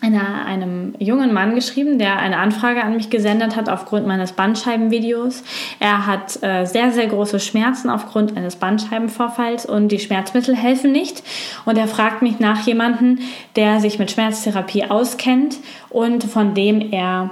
einer, 0.00 0.44
einem 0.44 0.94
jungen 0.98 1.32
Mann 1.32 1.54
geschrieben, 1.54 1.98
der 1.98 2.18
eine 2.18 2.38
Anfrage 2.38 2.82
an 2.82 2.96
mich 2.96 3.10
gesendet 3.10 3.56
hat 3.56 3.68
aufgrund 3.68 4.06
meines 4.06 4.32
Bandscheibenvideos. 4.32 5.42
Er 5.80 6.06
hat 6.06 6.42
äh, 6.42 6.64
sehr, 6.66 6.92
sehr 6.92 7.06
große 7.06 7.40
Schmerzen 7.40 7.88
aufgrund 7.88 8.36
eines 8.36 8.56
Bandscheibenvorfalls 8.56 9.66
und 9.66 9.88
die 9.88 9.98
Schmerzmittel 9.98 10.56
helfen 10.56 10.92
nicht. 10.92 11.22
Und 11.64 11.78
er 11.78 11.88
fragt 11.88 12.22
mich 12.22 12.38
nach 12.38 12.66
jemandem, 12.66 13.18
der 13.56 13.80
sich 13.80 13.98
mit 13.98 14.10
Schmerztherapie 14.10 14.84
auskennt 14.84 15.56
und 15.90 16.24
von 16.24 16.54
dem 16.54 16.92
er 16.92 17.30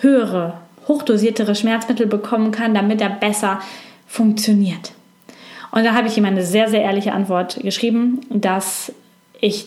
höhere, 0.00 0.54
hochdosiertere 0.88 1.54
Schmerzmittel 1.54 2.06
bekommen 2.06 2.50
kann, 2.50 2.74
damit 2.74 3.00
er 3.00 3.10
besser 3.10 3.60
funktioniert. 4.06 4.92
Und 5.70 5.84
da 5.84 5.92
habe 5.92 6.08
ich 6.08 6.16
ihm 6.16 6.24
eine 6.24 6.44
sehr, 6.44 6.68
sehr 6.68 6.82
ehrliche 6.82 7.12
Antwort 7.12 7.60
geschrieben, 7.62 8.20
dass 8.30 8.92
ich 9.40 9.66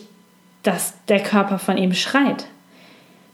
dass 0.62 0.94
der 1.08 1.20
Körper 1.20 1.58
von 1.58 1.76
ihm 1.76 1.94
schreit. 1.94 2.46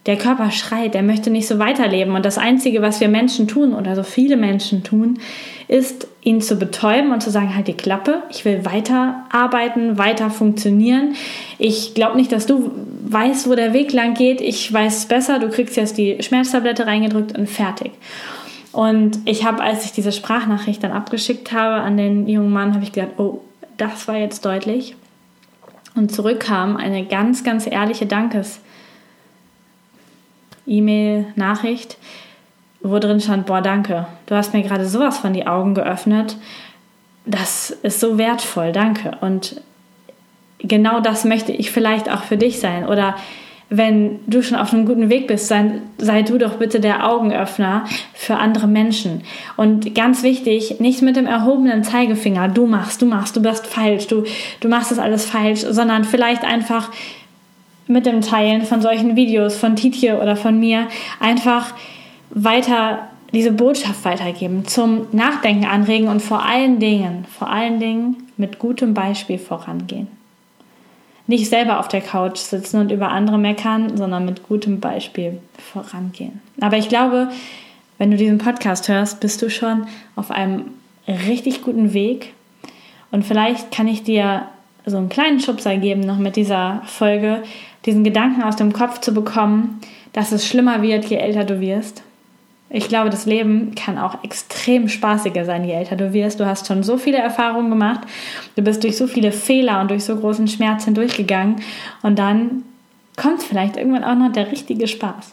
Der 0.06 0.16
Körper 0.16 0.52
schreit, 0.52 0.94
er 0.94 1.02
möchte 1.02 1.30
nicht 1.30 1.48
so 1.48 1.58
weiterleben. 1.58 2.14
Und 2.14 2.24
das 2.24 2.38
Einzige, 2.38 2.80
was 2.80 3.00
wir 3.00 3.08
Menschen 3.08 3.48
tun 3.48 3.74
oder 3.74 3.96
so 3.96 4.04
viele 4.04 4.36
Menschen 4.36 4.84
tun, 4.84 5.18
ist, 5.66 6.06
ihn 6.22 6.40
zu 6.40 6.56
betäuben 6.56 7.10
und 7.10 7.22
zu 7.22 7.30
sagen, 7.30 7.56
halt 7.56 7.66
die 7.66 7.74
Klappe, 7.74 8.22
ich 8.30 8.44
will 8.44 8.64
weiter 8.64 9.24
arbeiten, 9.30 9.98
weiter 9.98 10.30
funktionieren. 10.30 11.16
Ich 11.58 11.94
glaube 11.94 12.16
nicht, 12.16 12.30
dass 12.30 12.46
du 12.46 12.70
weißt, 13.08 13.48
wo 13.50 13.56
der 13.56 13.72
Weg 13.72 13.92
lang 13.92 14.14
geht. 14.14 14.40
Ich 14.40 14.72
weiß 14.72 14.98
es 14.98 15.06
besser. 15.06 15.40
Du 15.40 15.50
kriegst 15.50 15.76
jetzt 15.76 15.98
die 15.98 16.22
Schmerztablette 16.22 16.86
reingedrückt 16.86 17.36
und 17.36 17.48
fertig. 17.48 17.90
Und 18.70 19.18
ich 19.24 19.44
habe, 19.44 19.62
als 19.62 19.86
ich 19.86 19.92
diese 19.92 20.12
Sprachnachricht 20.12 20.84
dann 20.84 20.92
abgeschickt 20.92 21.50
habe 21.50 21.82
an 21.82 21.96
den 21.96 22.28
jungen 22.28 22.52
Mann, 22.52 22.74
habe 22.74 22.84
ich 22.84 22.92
gedacht, 22.92 23.18
oh, 23.18 23.40
das 23.76 24.06
war 24.06 24.16
jetzt 24.16 24.44
deutlich. 24.44 24.94
Und 25.96 26.12
zurückkam 26.12 26.76
eine 26.76 27.04
ganz, 27.04 27.42
ganz 27.42 27.66
ehrliche 27.66 28.06
Dankes- 28.06 28.60
E-Mail, 30.66 31.26
Nachricht, 31.36 31.96
wo 32.80 32.98
drin 32.98 33.20
stand, 33.20 33.46
boah, 33.46 33.62
danke, 33.62 34.06
du 34.26 34.34
hast 34.34 34.52
mir 34.52 34.62
gerade 34.62 34.86
sowas 34.86 35.18
von 35.18 35.32
die 35.32 35.46
Augen 35.46 35.74
geöffnet. 35.74 36.36
Das 37.24 37.70
ist 37.70 38.00
so 38.00 38.18
wertvoll, 38.18 38.72
danke. 38.72 39.16
Und 39.20 39.60
genau 40.58 41.00
das 41.00 41.24
möchte 41.24 41.52
ich 41.52 41.70
vielleicht 41.70 42.10
auch 42.10 42.22
für 42.24 42.36
dich 42.36 42.60
sein. 42.60 42.86
Oder 42.86 43.16
wenn 43.68 44.20
du 44.26 44.42
schon 44.42 44.58
auf 44.58 44.72
einem 44.72 44.86
guten 44.86 45.08
Weg 45.08 45.26
bist, 45.26 45.48
sei, 45.48 45.80
sei, 45.98 46.22
du 46.22 46.38
doch 46.38 46.54
bitte 46.54 46.78
der 46.78 47.10
Augenöffner 47.10 47.84
für 48.14 48.36
andere 48.36 48.68
Menschen. 48.68 49.22
Und 49.56 49.94
ganz 49.94 50.22
wichtig, 50.22 50.78
nicht 50.78 51.02
mit 51.02 51.16
dem 51.16 51.26
erhobenen 51.26 51.82
Zeigefinger, 51.82 52.48
du 52.48 52.66
machst, 52.66 53.02
du 53.02 53.06
machst, 53.06 53.36
du 53.36 53.42
bist 53.42 53.66
falsch, 53.66 54.06
du, 54.06 54.24
du 54.60 54.68
machst 54.68 54.92
das 54.92 55.00
alles 55.00 55.24
falsch, 55.26 55.62
sondern 55.68 56.04
vielleicht 56.04 56.44
einfach 56.44 56.92
mit 57.88 58.06
dem 58.06 58.20
Teilen 58.20 58.62
von 58.62 58.80
solchen 58.80 59.16
Videos 59.16 59.56
von 59.56 59.74
Titje 59.74 60.20
oder 60.20 60.36
von 60.36 60.58
mir 60.58 60.86
einfach 61.18 61.74
weiter 62.30 63.08
diese 63.32 63.52
Botschaft 63.52 64.04
weitergeben, 64.04 64.66
zum 64.66 65.06
Nachdenken 65.12 65.64
anregen 65.64 66.08
und 66.08 66.20
vor 66.20 66.44
allen 66.44 66.78
Dingen, 66.78 67.24
vor 67.38 67.50
allen 67.50 67.80
Dingen 67.80 68.16
mit 68.36 68.58
gutem 68.58 68.94
Beispiel 68.94 69.38
vorangehen. 69.38 70.15
Nicht 71.26 71.48
selber 71.48 71.80
auf 71.80 71.88
der 71.88 72.00
Couch 72.00 72.38
sitzen 72.38 72.80
und 72.80 72.92
über 72.92 73.08
andere 73.08 73.38
meckern, 73.38 73.96
sondern 73.96 74.24
mit 74.24 74.46
gutem 74.46 74.80
Beispiel 74.80 75.38
vorangehen. 75.58 76.40
Aber 76.60 76.76
ich 76.76 76.88
glaube, 76.88 77.28
wenn 77.98 78.10
du 78.10 78.16
diesen 78.16 78.38
Podcast 78.38 78.88
hörst, 78.88 79.20
bist 79.20 79.42
du 79.42 79.50
schon 79.50 79.86
auf 80.14 80.30
einem 80.30 80.66
richtig 81.08 81.62
guten 81.62 81.92
Weg. 81.92 82.32
Und 83.10 83.24
vielleicht 83.24 83.72
kann 83.72 83.88
ich 83.88 84.02
dir 84.02 84.42
so 84.84 84.96
einen 84.96 85.08
kleinen 85.08 85.40
Schubser 85.40 85.76
geben 85.76 86.00
noch 86.00 86.18
mit 86.18 86.36
dieser 86.36 86.82
Folge, 86.84 87.42
diesen 87.86 88.04
Gedanken 88.04 88.42
aus 88.42 88.56
dem 88.56 88.72
Kopf 88.72 89.00
zu 89.00 89.12
bekommen, 89.12 89.80
dass 90.12 90.32
es 90.32 90.46
schlimmer 90.46 90.82
wird, 90.82 91.06
je 91.06 91.16
älter 91.16 91.44
du 91.44 91.60
wirst. 91.60 92.02
Ich 92.68 92.88
glaube, 92.88 93.10
das 93.10 93.26
Leben 93.26 93.74
kann 93.76 93.96
auch 93.96 94.24
extrem 94.24 94.88
spaßiger 94.88 95.44
sein, 95.44 95.64
je 95.64 95.72
älter 95.72 95.96
du 95.96 96.12
wirst. 96.12 96.40
Du 96.40 96.46
hast 96.46 96.66
schon 96.66 96.82
so 96.82 96.98
viele 96.98 97.18
Erfahrungen 97.18 97.70
gemacht, 97.70 98.00
du 98.56 98.62
bist 98.62 98.82
durch 98.82 98.96
so 98.96 99.06
viele 99.06 99.30
Fehler 99.30 99.80
und 99.80 99.90
durch 99.90 100.04
so 100.04 100.16
großen 100.16 100.48
Schmerz 100.48 100.84
hindurchgegangen 100.84 101.56
und 102.02 102.18
dann 102.18 102.64
kommt 103.16 103.42
vielleicht 103.42 103.76
irgendwann 103.76 104.04
auch 104.04 104.16
noch 104.16 104.32
der 104.32 104.50
richtige 104.50 104.88
Spaß. 104.88 105.32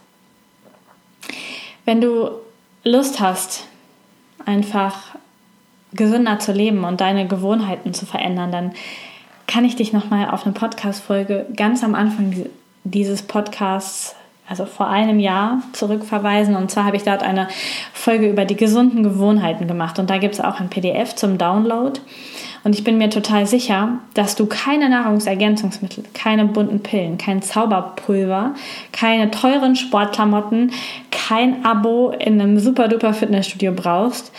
Wenn 1.86 2.02
du 2.02 2.30
Lust 2.84 3.20
hast, 3.20 3.68
einfach 4.46 5.16
gesünder 5.94 6.40
zu 6.40 6.52
leben 6.54 6.84
und 6.84 7.02
deine 7.02 7.28
Gewohnheiten 7.28 7.94
zu 7.94 8.06
verändern, 8.06 8.52
dann 8.52 8.74
kann 9.48 9.66
ich 9.66 9.76
dich 9.76 9.94
nochmal 9.94 10.30
auf 10.30 10.46
eine 10.46 10.54
Podcast-Folge 10.54 11.46
ganz 11.56 11.84
am 11.84 11.96
Anfang 11.96 12.46
dieses 12.84 13.22
Podcasts, 13.22 14.16
also 14.48 14.66
vor 14.66 14.88
einem 14.88 15.20
Jahr, 15.20 15.62
zurückverweisen. 15.72 16.56
Und 16.56 16.70
zwar 16.70 16.86
habe 16.86 16.98
ich 16.98 17.04
dort 17.04 17.24
eine 17.24 17.48
Folge 17.94 18.30
über 18.30 18.46
die 18.46 18.56
gesunden 18.56 19.04
Gewohnheiten 19.04 19.68
gemacht. 19.68 20.00
Und 20.00 20.10
da 20.10 20.18
gibt 20.18 20.36
es 20.36 20.42
auch 20.42 20.60
ein 20.60 20.70
PDF 20.70 21.16
zum 21.16 21.38
Download. 21.38 22.00
Und 22.64 22.76
ich 22.76 22.84
bin 22.84 22.98
mir 22.98 23.10
total 23.10 23.46
sicher, 23.46 24.00
dass 24.14 24.36
du 24.36 24.46
keine 24.46 24.90
Nahrungsergänzungsmittel, 24.90 26.06
keine 26.14 26.46
bunten 26.46 26.82
Pillen, 26.82 27.18
kein 27.18 27.42
Zauberpulver, 27.42 28.54
keine 28.92 29.32
teuren 29.32 29.76
Sportklamotten, 29.76 30.72
kein 31.12 31.66
Abo 31.66 32.12
in 32.12 32.40
einem 32.40 32.60
super 32.60 32.88
duper 32.88 33.14
Fitnessstudio 33.14 33.74
brauchst 33.74 34.32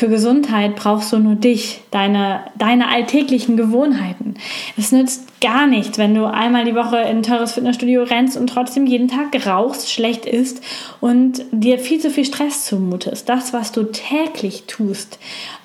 für 0.00 0.08
Gesundheit 0.08 0.76
brauchst 0.76 1.12
du 1.12 1.18
nur 1.18 1.34
dich, 1.34 1.82
deine, 1.90 2.40
deine 2.56 2.88
alltäglichen 2.88 3.58
Gewohnheiten. 3.58 4.32
Es 4.78 4.92
nützt 4.92 5.42
gar 5.42 5.66
nichts, 5.66 5.98
wenn 5.98 6.14
du 6.14 6.24
einmal 6.24 6.64
die 6.64 6.74
Woche 6.74 6.96
in 6.96 7.18
ein 7.18 7.22
teures 7.22 7.52
Fitnessstudio 7.52 8.04
rennst 8.04 8.38
und 8.38 8.46
trotzdem 8.46 8.86
jeden 8.86 9.08
Tag 9.08 9.46
rauchst, 9.46 9.92
schlecht 9.92 10.24
isst 10.24 10.62
und 11.02 11.44
dir 11.52 11.78
viel 11.78 12.00
zu 12.00 12.08
viel 12.08 12.24
Stress 12.24 12.64
zumutest. 12.64 13.28
Das, 13.28 13.52
was 13.52 13.72
du 13.72 13.82
täglich 13.92 14.64
tust, 14.66 15.18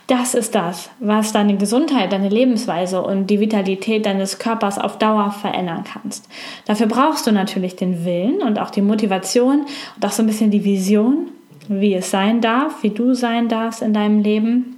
das 0.08 0.34
ist 0.34 0.54
das, 0.54 0.90
was 1.00 1.32
deine 1.32 1.56
Gesundheit, 1.56 2.12
deine 2.12 2.28
Lebensweise 2.28 3.02
und 3.02 3.28
die 3.28 3.40
Vitalität 3.40 4.06
deines 4.06 4.38
Körpers 4.38 4.78
auf 4.78 5.00
Dauer 5.00 5.32
verändern 5.32 5.86
kannst. 5.86 6.28
Dafür 6.66 6.88
brauchst 6.88 7.26
du 7.26 7.32
natürlich 7.32 7.78
den 7.78 8.04
Willen 8.04 8.42
und 8.42 8.60
auch 8.60 8.70
die 8.70 8.82
Motivation 8.82 9.66
und 9.96 10.06
auch 10.06 10.12
so 10.12 10.24
ein 10.24 10.28
bisschen 10.28 10.52
die 10.52 10.66
Vision 10.66 11.30
wie 11.70 11.94
es 11.94 12.12
sein 12.12 12.42
darf, 12.42 12.84
wie 12.84 12.90
du 12.90 13.14
sein 13.14 13.48
darfst 13.50 13.82
in 13.82 13.94
deinem 13.94 14.22
Leben 14.22 14.78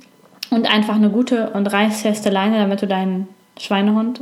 und 0.50 0.72
einfach 0.72 0.96
eine 0.96 1.10
gute 1.10 1.50
und 1.52 1.68
reißfeste 1.68 2.30
Leine, 2.30 2.60
damit 2.60 2.82
du 2.82 2.88
deinen 2.88 3.28
Schweinehund 3.60 4.22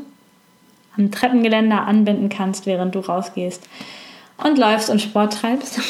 am 0.98 1.12
Treppengeländer 1.12 1.86
anbinden 1.86 2.30
kannst, 2.30 2.66
während 2.66 2.96
du 2.96 3.00
rausgehst 3.00 3.68
und 4.44 4.58
läufst 4.58 4.90
und 4.90 5.02
Sport 5.02 5.34
treibst. 5.34 5.80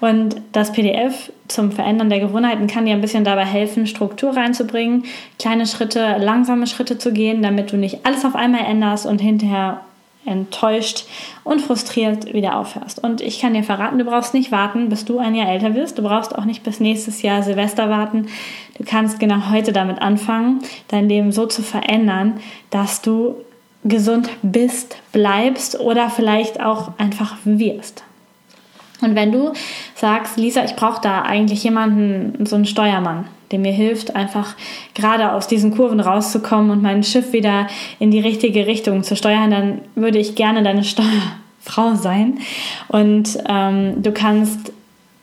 Und 0.00 0.36
das 0.52 0.72
PDF 0.72 1.32
zum 1.48 1.72
Verändern 1.72 2.10
der 2.10 2.20
Gewohnheiten 2.20 2.66
kann 2.66 2.84
dir 2.84 2.92
ein 2.92 3.00
bisschen 3.00 3.24
dabei 3.24 3.46
helfen, 3.46 3.86
Struktur 3.86 4.36
reinzubringen, 4.36 5.04
kleine 5.38 5.66
Schritte, 5.66 6.16
langsame 6.18 6.66
Schritte 6.66 6.98
zu 6.98 7.12
gehen, 7.12 7.42
damit 7.42 7.72
du 7.72 7.76
nicht 7.76 8.04
alles 8.04 8.24
auf 8.24 8.34
einmal 8.34 8.66
änderst 8.66 9.06
und 9.06 9.20
hinterher 9.20 9.80
enttäuscht 10.26 11.06
und 11.42 11.60
frustriert 11.60 12.32
wieder 12.32 12.56
aufhörst. 12.56 13.02
Und 13.02 13.20
ich 13.20 13.40
kann 13.40 13.54
dir 13.54 13.62
verraten, 13.62 13.98
du 13.98 14.04
brauchst 14.04 14.34
nicht 14.34 14.52
warten, 14.52 14.88
bis 14.88 15.04
du 15.04 15.18
ein 15.18 15.34
Jahr 15.34 15.48
älter 15.48 15.74
wirst. 15.74 15.98
Du 15.98 16.02
brauchst 16.02 16.34
auch 16.36 16.44
nicht 16.44 16.62
bis 16.62 16.80
nächstes 16.80 17.22
Jahr 17.22 17.42
Silvester 17.42 17.90
warten. 17.90 18.26
Du 18.78 18.84
kannst 18.84 19.18
genau 19.18 19.50
heute 19.50 19.72
damit 19.72 20.00
anfangen, 20.00 20.60
dein 20.88 21.08
Leben 21.08 21.32
so 21.32 21.46
zu 21.46 21.62
verändern, 21.62 22.40
dass 22.70 23.02
du 23.02 23.36
gesund 23.84 24.30
bist, 24.42 24.96
bleibst 25.12 25.78
oder 25.78 26.10
vielleicht 26.10 26.60
auch 26.60 26.92
einfach 26.98 27.36
wirst. 27.44 28.02
Und 29.00 29.14
wenn 29.14 29.32
du 29.32 29.52
sagst, 29.94 30.38
Lisa, 30.38 30.64
ich 30.64 30.76
brauche 30.76 31.02
da 31.02 31.22
eigentlich 31.22 31.62
jemanden, 31.62 32.46
so 32.46 32.56
einen 32.56 32.64
Steuermann, 32.64 33.26
der 33.54 33.60
mir 33.60 33.72
hilft, 33.72 34.16
einfach 34.16 34.56
gerade 34.94 35.32
aus 35.32 35.46
diesen 35.46 35.70
Kurven 35.70 36.00
rauszukommen 36.00 36.70
und 36.70 36.82
mein 36.82 37.04
Schiff 37.04 37.32
wieder 37.32 37.68
in 38.00 38.10
die 38.10 38.18
richtige 38.18 38.66
Richtung 38.66 39.04
zu 39.04 39.14
steuern, 39.14 39.50
dann 39.50 39.80
würde 39.94 40.18
ich 40.18 40.34
gerne 40.34 40.64
deine 40.64 40.82
Steuerfrau 40.82 41.94
sein. 41.94 42.40
Und 42.88 43.38
ähm, 43.48 44.02
du 44.02 44.10
kannst 44.10 44.72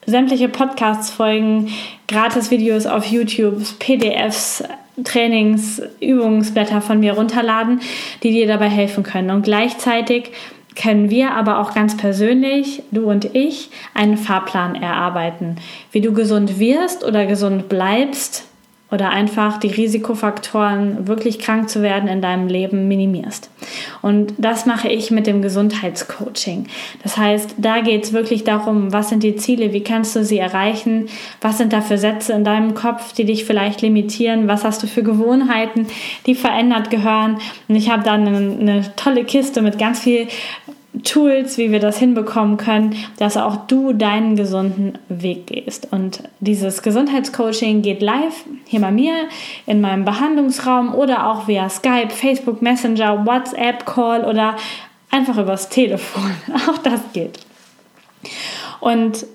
sämtliche 0.06 0.48
Podcasts 0.48 1.12
folgen, 1.12 1.70
Gratis-Videos 2.08 2.86
auf 2.86 3.06
YouTube, 3.06 3.62
PDFs, 3.80 4.64
Trainings, 5.04 5.82
Übungsblätter 6.00 6.82
von 6.82 7.00
mir 7.00 7.14
runterladen, 7.14 7.82
die 8.24 8.32
dir 8.32 8.48
dabei 8.48 8.70
helfen 8.70 9.04
können. 9.04 9.32
Und 9.32 9.44
gleichzeitig 9.44 10.32
können 10.76 11.10
wir 11.10 11.32
aber 11.32 11.60
auch 11.60 11.74
ganz 11.74 11.98
persönlich, 11.98 12.84
du 12.92 13.10
und 13.10 13.36
ich, 13.36 13.70
einen 13.94 14.18
Fahrplan 14.18 14.76
erarbeiten, 14.76 15.58
wie 15.92 16.02
du 16.02 16.14
gesund 16.14 16.60
wirst 16.60 17.04
oder 17.04 17.26
gesund 17.26 17.70
bleibst 17.70 18.46
oder 18.92 19.10
einfach 19.10 19.58
die 19.58 19.70
Risikofaktoren, 19.70 21.08
wirklich 21.08 21.40
krank 21.40 21.70
zu 21.70 21.82
werden 21.82 22.10
in 22.10 22.22
deinem 22.22 22.48
Leben 22.48 22.90
minimierst. 22.90 23.50
Und 24.02 24.34
das 24.38 24.66
mache 24.66 24.90
ich 24.90 25.12
mit 25.12 25.28
dem 25.28 25.42
Gesundheitscoaching. 25.42 26.68
Das 27.02 27.16
heißt, 27.16 27.56
da 27.58 27.80
geht 27.80 28.04
es 28.04 28.14
wirklich 28.14 28.44
darum, 28.44 28.92
was 28.92 29.10
sind 29.10 29.24
die 29.24 29.38
Ziele, 29.38 29.72
wie 29.72 29.84
kannst 29.84 30.16
du 30.16 30.26
sie 30.26 30.40
erreichen, 30.40 31.08
was 31.40 31.58
sind 31.58 31.72
da 31.72 31.80
für 31.80 31.98
Sätze 31.98 32.34
in 32.34 32.44
deinem 32.44 32.74
Kopf, 32.74 33.14
die 33.14 33.26
dich 33.26 33.46
vielleicht 33.46 33.82
limitieren, 33.82 34.50
was 34.50 34.66
hast 34.66 34.84
du 34.84 34.88
für 34.88 35.04
Gewohnheiten, 35.04 35.88
die 36.26 36.36
verändert 36.36 36.90
gehören. 36.90 37.38
Und 37.70 37.76
ich 37.76 37.90
habe 37.90 38.04
dann 38.04 38.28
eine, 38.28 38.38
eine 38.60 38.96
tolle 38.98 39.24
Kiste 39.24 39.62
mit 39.62 39.80
ganz 39.80 40.02
viel 40.02 40.28
Tools, 41.04 41.58
wie 41.58 41.72
wir 41.72 41.80
das 41.80 41.98
hinbekommen 41.98 42.58
können, 42.58 42.96
dass 43.18 43.38
auch 43.38 43.68
du 43.68 43.94
deinen 43.94 44.36
gesunden 44.36 44.98
Weg 45.08 45.48
gehst. 45.48 45.88
Und 45.92 46.24
dieses 46.42 46.82
Gesundheitscoaching 46.82 47.82
geht 47.82 48.02
live 48.02 48.44
hier 48.66 48.82
bei 48.82 48.92
mir 48.92 49.14
in 49.66 49.80
meinem 49.80 50.04
Behandlungsraum 50.04 50.94
oder 50.94 51.28
auch 51.28 51.48
via 51.48 51.70
Skype, 51.70 52.10
Facebook 52.10 52.62
Messenger, 52.62 53.26
WhatsApp 53.26 53.86
Call 53.86 54.26
oder 54.26 54.58
einfach 55.10 55.38
übers 55.38 55.70
Telefon. 55.70 56.32
Auch 56.70 56.78
das 56.80 57.00
geht. 57.14 57.40
Und 58.80 59.26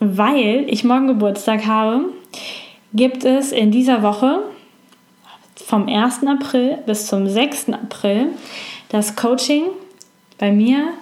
weil 0.00 0.64
ich 0.68 0.84
morgen 0.84 1.06
Geburtstag 1.06 1.66
habe, 1.66 2.06
gibt 2.92 3.24
es 3.24 3.52
in 3.52 3.70
dieser 3.70 4.02
Woche 4.02 4.40
vom 5.54 5.88
1. 5.88 6.26
April 6.26 6.78
bis 6.86 7.06
zum 7.06 7.28
6. 7.28 7.70
April 7.70 8.28
das 8.88 9.14
Coaching 9.14 9.64
bei 10.40 10.50
mir 10.50 10.94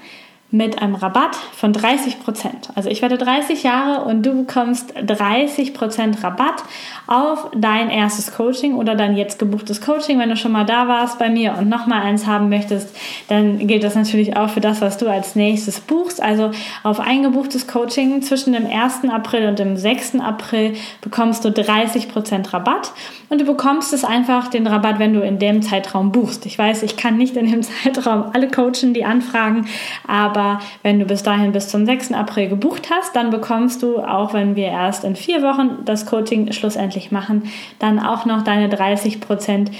mit 0.51 0.81
einem 0.81 0.95
Rabatt 0.95 1.37
von 1.53 1.75
30 1.75 2.21
Prozent. 2.21 2.71
Also 2.75 2.89
ich 2.89 3.03
werde 3.03 3.19
30 3.19 3.65
Jahre 3.65 4.05
und 4.05 4.25
du 4.25 4.47
bekommst 4.47 4.95
30 4.95 5.75
Prozent 5.75 6.25
Rabatt 6.25 6.65
auf 7.07 7.51
dein 7.55 7.91
erstes 7.91 8.35
Coaching 8.35 8.75
oder 8.75 8.95
dein 8.95 9.15
jetzt 9.15 9.39
gebuchtes 9.39 9.83
Coaching. 9.83 10.19
Wenn 10.19 10.31
du 10.31 10.37
schon 10.37 10.53
mal 10.53 10.65
da 10.65 10.89
warst 10.89 11.19
bei 11.19 11.29
mir 11.29 11.57
und 11.59 11.69
nochmal 11.69 12.03
eins 12.03 12.27
haben 12.27 12.49
möchtest, 12.49 12.97
dann 13.29 13.67
gilt 13.67 13.85
das 13.85 13.95
natürlich 13.95 14.39
auch 14.39 14.49
für 14.49 14.61
das, 14.61 14.81
was 14.81 14.97
du 14.97 15.07
als 15.07 15.37
nächstes 15.37 15.81
buchst. 15.81 16.23
Also 16.23 16.51
auf 16.83 16.99
ein 16.99 17.23
gebuchtes 17.23 17.67
Coaching 17.67 18.23
zwischen 18.23 18.55
dem 18.55 18.67
1. 18.67 19.05
April 19.11 19.49
und 19.49 19.59
dem 19.59 19.77
6. 19.77 20.21
April 20.21 20.75
bekommst 21.03 21.45
du 21.45 21.51
30 21.51 22.09
Prozent 22.09 22.55
Rabatt 22.55 22.93
und 23.29 23.43
du 23.43 23.45
bekommst 23.45 23.93
es 23.93 24.03
einfach 24.03 24.49
den 24.49 24.67
Rabatt, 24.67 24.99
wenn 24.99 25.13
du 25.13 25.21
in 25.21 25.39
dem 25.39 25.61
Zeitraum 25.61 26.11
buchst. 26.11 26.47
Ich 26.47 26.59
weiß, 26.59 26.83
ich 26.85 26.97
kann 26.97 27.19
nicht 27.19 27.37
in 27.37 27.51
dem 27.51 27.63
Zeitraum 27.85 28.31
alle 28.33 28.49
coachen, 28.49 28.95
die 28.95 29.05
anfragen, 29.05 29.67
aber 30.07 30.38
aber 30.38 30.61
wenn 30.83 30.98
du 30.98 31.05
bis 31.05 31.22
dahin 31.22 31.53
bis 31.53 31.68
zum 31.68 31.85
6. 31.85 32.12
April 32.12 32.48
gebucht 32.48 32.90
hast, 32.90 33.16
dann 33.16 33.31
bekommst 33.31 33.83
du, 33.83 33.98
auch 33.98 34.33
wenn 34.35 34.55
wir 34.55 34.66
erst 34.66 35.05
in 35.05 35.16
vier 35.16 35.42
Wochen 35.42 35.85
das 35.85 36.07
Coaching 36.07 36.53
schlussendlich 36.53 37.11
machen, 37.11 37.51
dann 37.79 37.98
auch 37.98 38.24
noch 38.24 38.42
deine 38.42 38.68
30% 38.68 39.70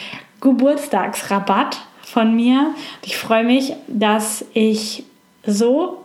Geburtstagsrabatt 0.40 1.79
von 2.03 2.35
mir. 2.35 2.75
Ich 3.05 3.16
freue 3.16 3.44
mich, 3.44 3.75
dass 3.87 4.44
ich 4.53 5.05
so 5.47 5.99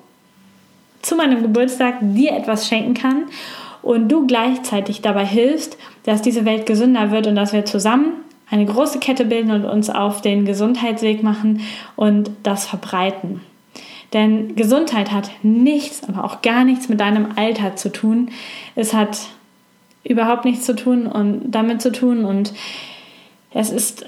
zu 1.02 1.16
meinem 1.16 1.42
Geburtstag 1.42 1.96
dir 2.02 2.34
etwas 2.34 2.68
schenken 2.68 2.94
kann 2.94 3.26
und 3.82 4.10
du 4.10 4.28
gleichzeitig 4.28 5.02
dabei 5.02 5.26
hilfst, 5.26 5.78
dass 6.04 6.22
diese 6.22 6.46
Welt 6.46 6.66
gesünder 6.66 7.12
wird 7.12 7.28
und 7.28 7.36
dass 7.36 7.54
wir 7.54 7.66
zusammen 7.66 8.14
eine 8.50 8.66
große 8.66 9.00
Kette 9.00 9.26
bilden 9.26 9.52
und 9.52 9.66
uns 9.66 9.90
auf 9.90 10.22
den 10.22 10.46
Gesundheitsweg 10.46 11.24
machen 11.24 11.62
und 11.96 12.30
das 12.44 12.68
verbreiten. 12.68 13.42
Denn 14.14 14.56
Gesundheit 14.56 15.12
hat 15.12 15.32
nichts, 15.42 16.04
aber 16.08 16.24
auch 16.24 16.42
gar 16.42 16.64
nichts 16.64 16.88
mit 16.88 17.00
deinem 17.00 17.30
Alter 17.36 17.76
zu 17.76 17.92
tun. 17.92 18.30
Es 18.76 18.94
hat 18.94 19.28
überhaupt 20.04 20.46
nichts 20.46 20.66
zu 20.66 20.76
tun 20.76 21.08
und 21.08 21.52
damit 21.52 21.82
zu 21.82 21.92
tun 21.92 22.26
und 22.26 22.54
es 23.52 23.70
ist 23.70 24.06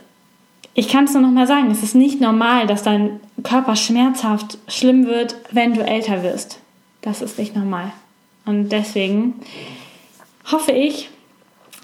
ich 0.77 0.89
kann 0.89 1.05
es 1.05 1.13
nur 1.13 1.21
noch 1.21 1.31
mal 1.31 1.47
sagen, 1.47 1.71
es 1.71 1.81
ist 1.81 1.95
nicht 1.95 2.19
normal, 2.19 2.67
dass 2.67 2.83
dein 2.83 3.21
Körper 3.43 3.77
schmerzhaft 3.77 4.57
schlimm 4.67 5.05
wird, 5.07 5.37
wenn 5.51 5.73
du 5.73 5.81
älter 5.81 6.21
wirst. 6.21 6.59
Das 7.01 7.21
ist 7.21 7.39
nicht 7.39 7.55
normal. 7.55 7.93
Und 8.45 8.69
deswegen 8.69 9.35
hoffe 10.51 10.73
ich, 10.73 11.09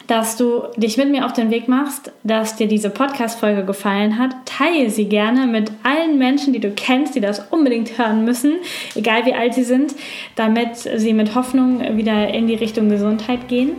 dass 0.08 0.38
du 0.38 0.64
dich 0.78 0.98
mit 0.98 1.12
mir 1.12 1.26
auf 1.26 1.34
den 1.34 1.52
Weg 1.52 1.68
machst, 1.68 2.12
dass 2.24 2.56
dir 2.56 2.68
diese 2.68 2.90
Podcast-Folge 2.90 3.66
gefallen 3.66 4.18
hat. 4.18 4.32
Teile 4.46 4.90
sie 4.90 5.06
gerne 5.06 5.48
mit 5.48 5.72
allen 5.84 6.18
Menschen, 6.18 6.54
die 6.54 6.60
du 6.60 6.72
kennst, 6.72 7.16
die 7.16 7.22
das 7.22 7.40
unbedingt 7.52 7.98
hören 7.98 8.26
müssen, 8.26 8.56
egal 8.96 9.26
wie 9.26 9.34
alt 9.34 9.54
sie 9.54 9.64
sind, 9.64 9.96
damit 10.36 10.76
sie 10.78 11.14
mit 11.14 11.36
Hoffnung 11.36 11.98
wieder 11.98 12.30
in 12.34 12.48
die 12.48 12.56
Richtung 12.56 12.90
Gesundheit 12.90 13.48
gehen. 13.48 13.78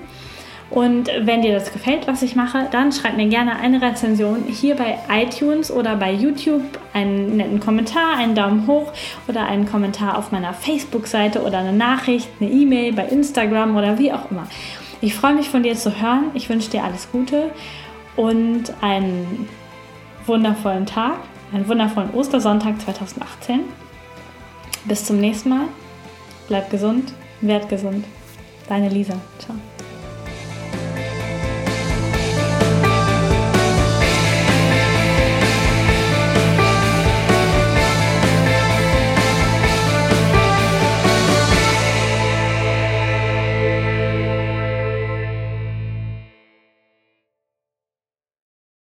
Und 0.72 1.10
wenn 1.20 1.42
dir 1.42 1.52
das 1.52 1.70
gefällt, 1.70 2.06
was 2.06 2.22
ich 2.22 2.34
mache, 2.34 2.66
dann 2.70 2.92
schreib 2.92 3.18
mir 3.18 3.28
gerne 3.28 3.56
eine 3.56 3.82
Rezension 3.82 4.44
hier 4.48 4.74
bei 4.74 4.98
iTunes 5.10 5.70
oder 5.70 5.96
bei 5.96 6.10
YouTube, 6.12 6.62
einen 6.94 7.36
netten 7.36 7.60
Kommentar, 7.60 8.16
einen 8.16 8.34
Daumen 8.34 8.66
hoch 8.66 8.90
oder 9.28 9.44
einen 9.44 9.66
Kommentar 9.66 10.16
auf 10.16 10.32
meiner 10.32 10.54
Facebook-Seite 10.54 11.42
oder 11.42 11.58
eine 11.58 11.74
Nachricht, 11.74 12.28
eine 12.40 12.50
E-Mail 12.50 12.94
bei 12.94 13.04
Instagram 13.04 13.76
oder 13.76 13.98
wie 13.98 14.12
auch 14.12 14.30
immer. 14.30 14.46
Ich 15.02 15.16
freue 15.16 15.34
mich 15.34 15.50
von 15.50 15.64
dir 15.64 15.74
zu 15.74 16.00
hören. 16.00 16.30
Ich 16.32 16.48
wünsche 16.48 16.70
dir 16.70 16.84
alles 16.84 17.10
Gute 17.10 17.50
und 18.16 18.72
einen 18.80 19.48
wundervollen 20.26 20.86
Tag, 20.86 21.16
einen 21.52 21.66
wundervollen 21.68 22.14
Ostersonntag 22.14 22.80
2018. 22.80 23.62
Bis 24.84 25.04
zum 25.04 25.18
nächsten 25.18 25.48
Mal. 25.48 25.66
Bleib 26.46 26.70
gesund, 26.70 27.12
werd 27.40 27.68
gesund. 27.68 28.04
Deine 28.68 28.88
Lisa. 28.88 29.14
Ciao. 29.40 29.56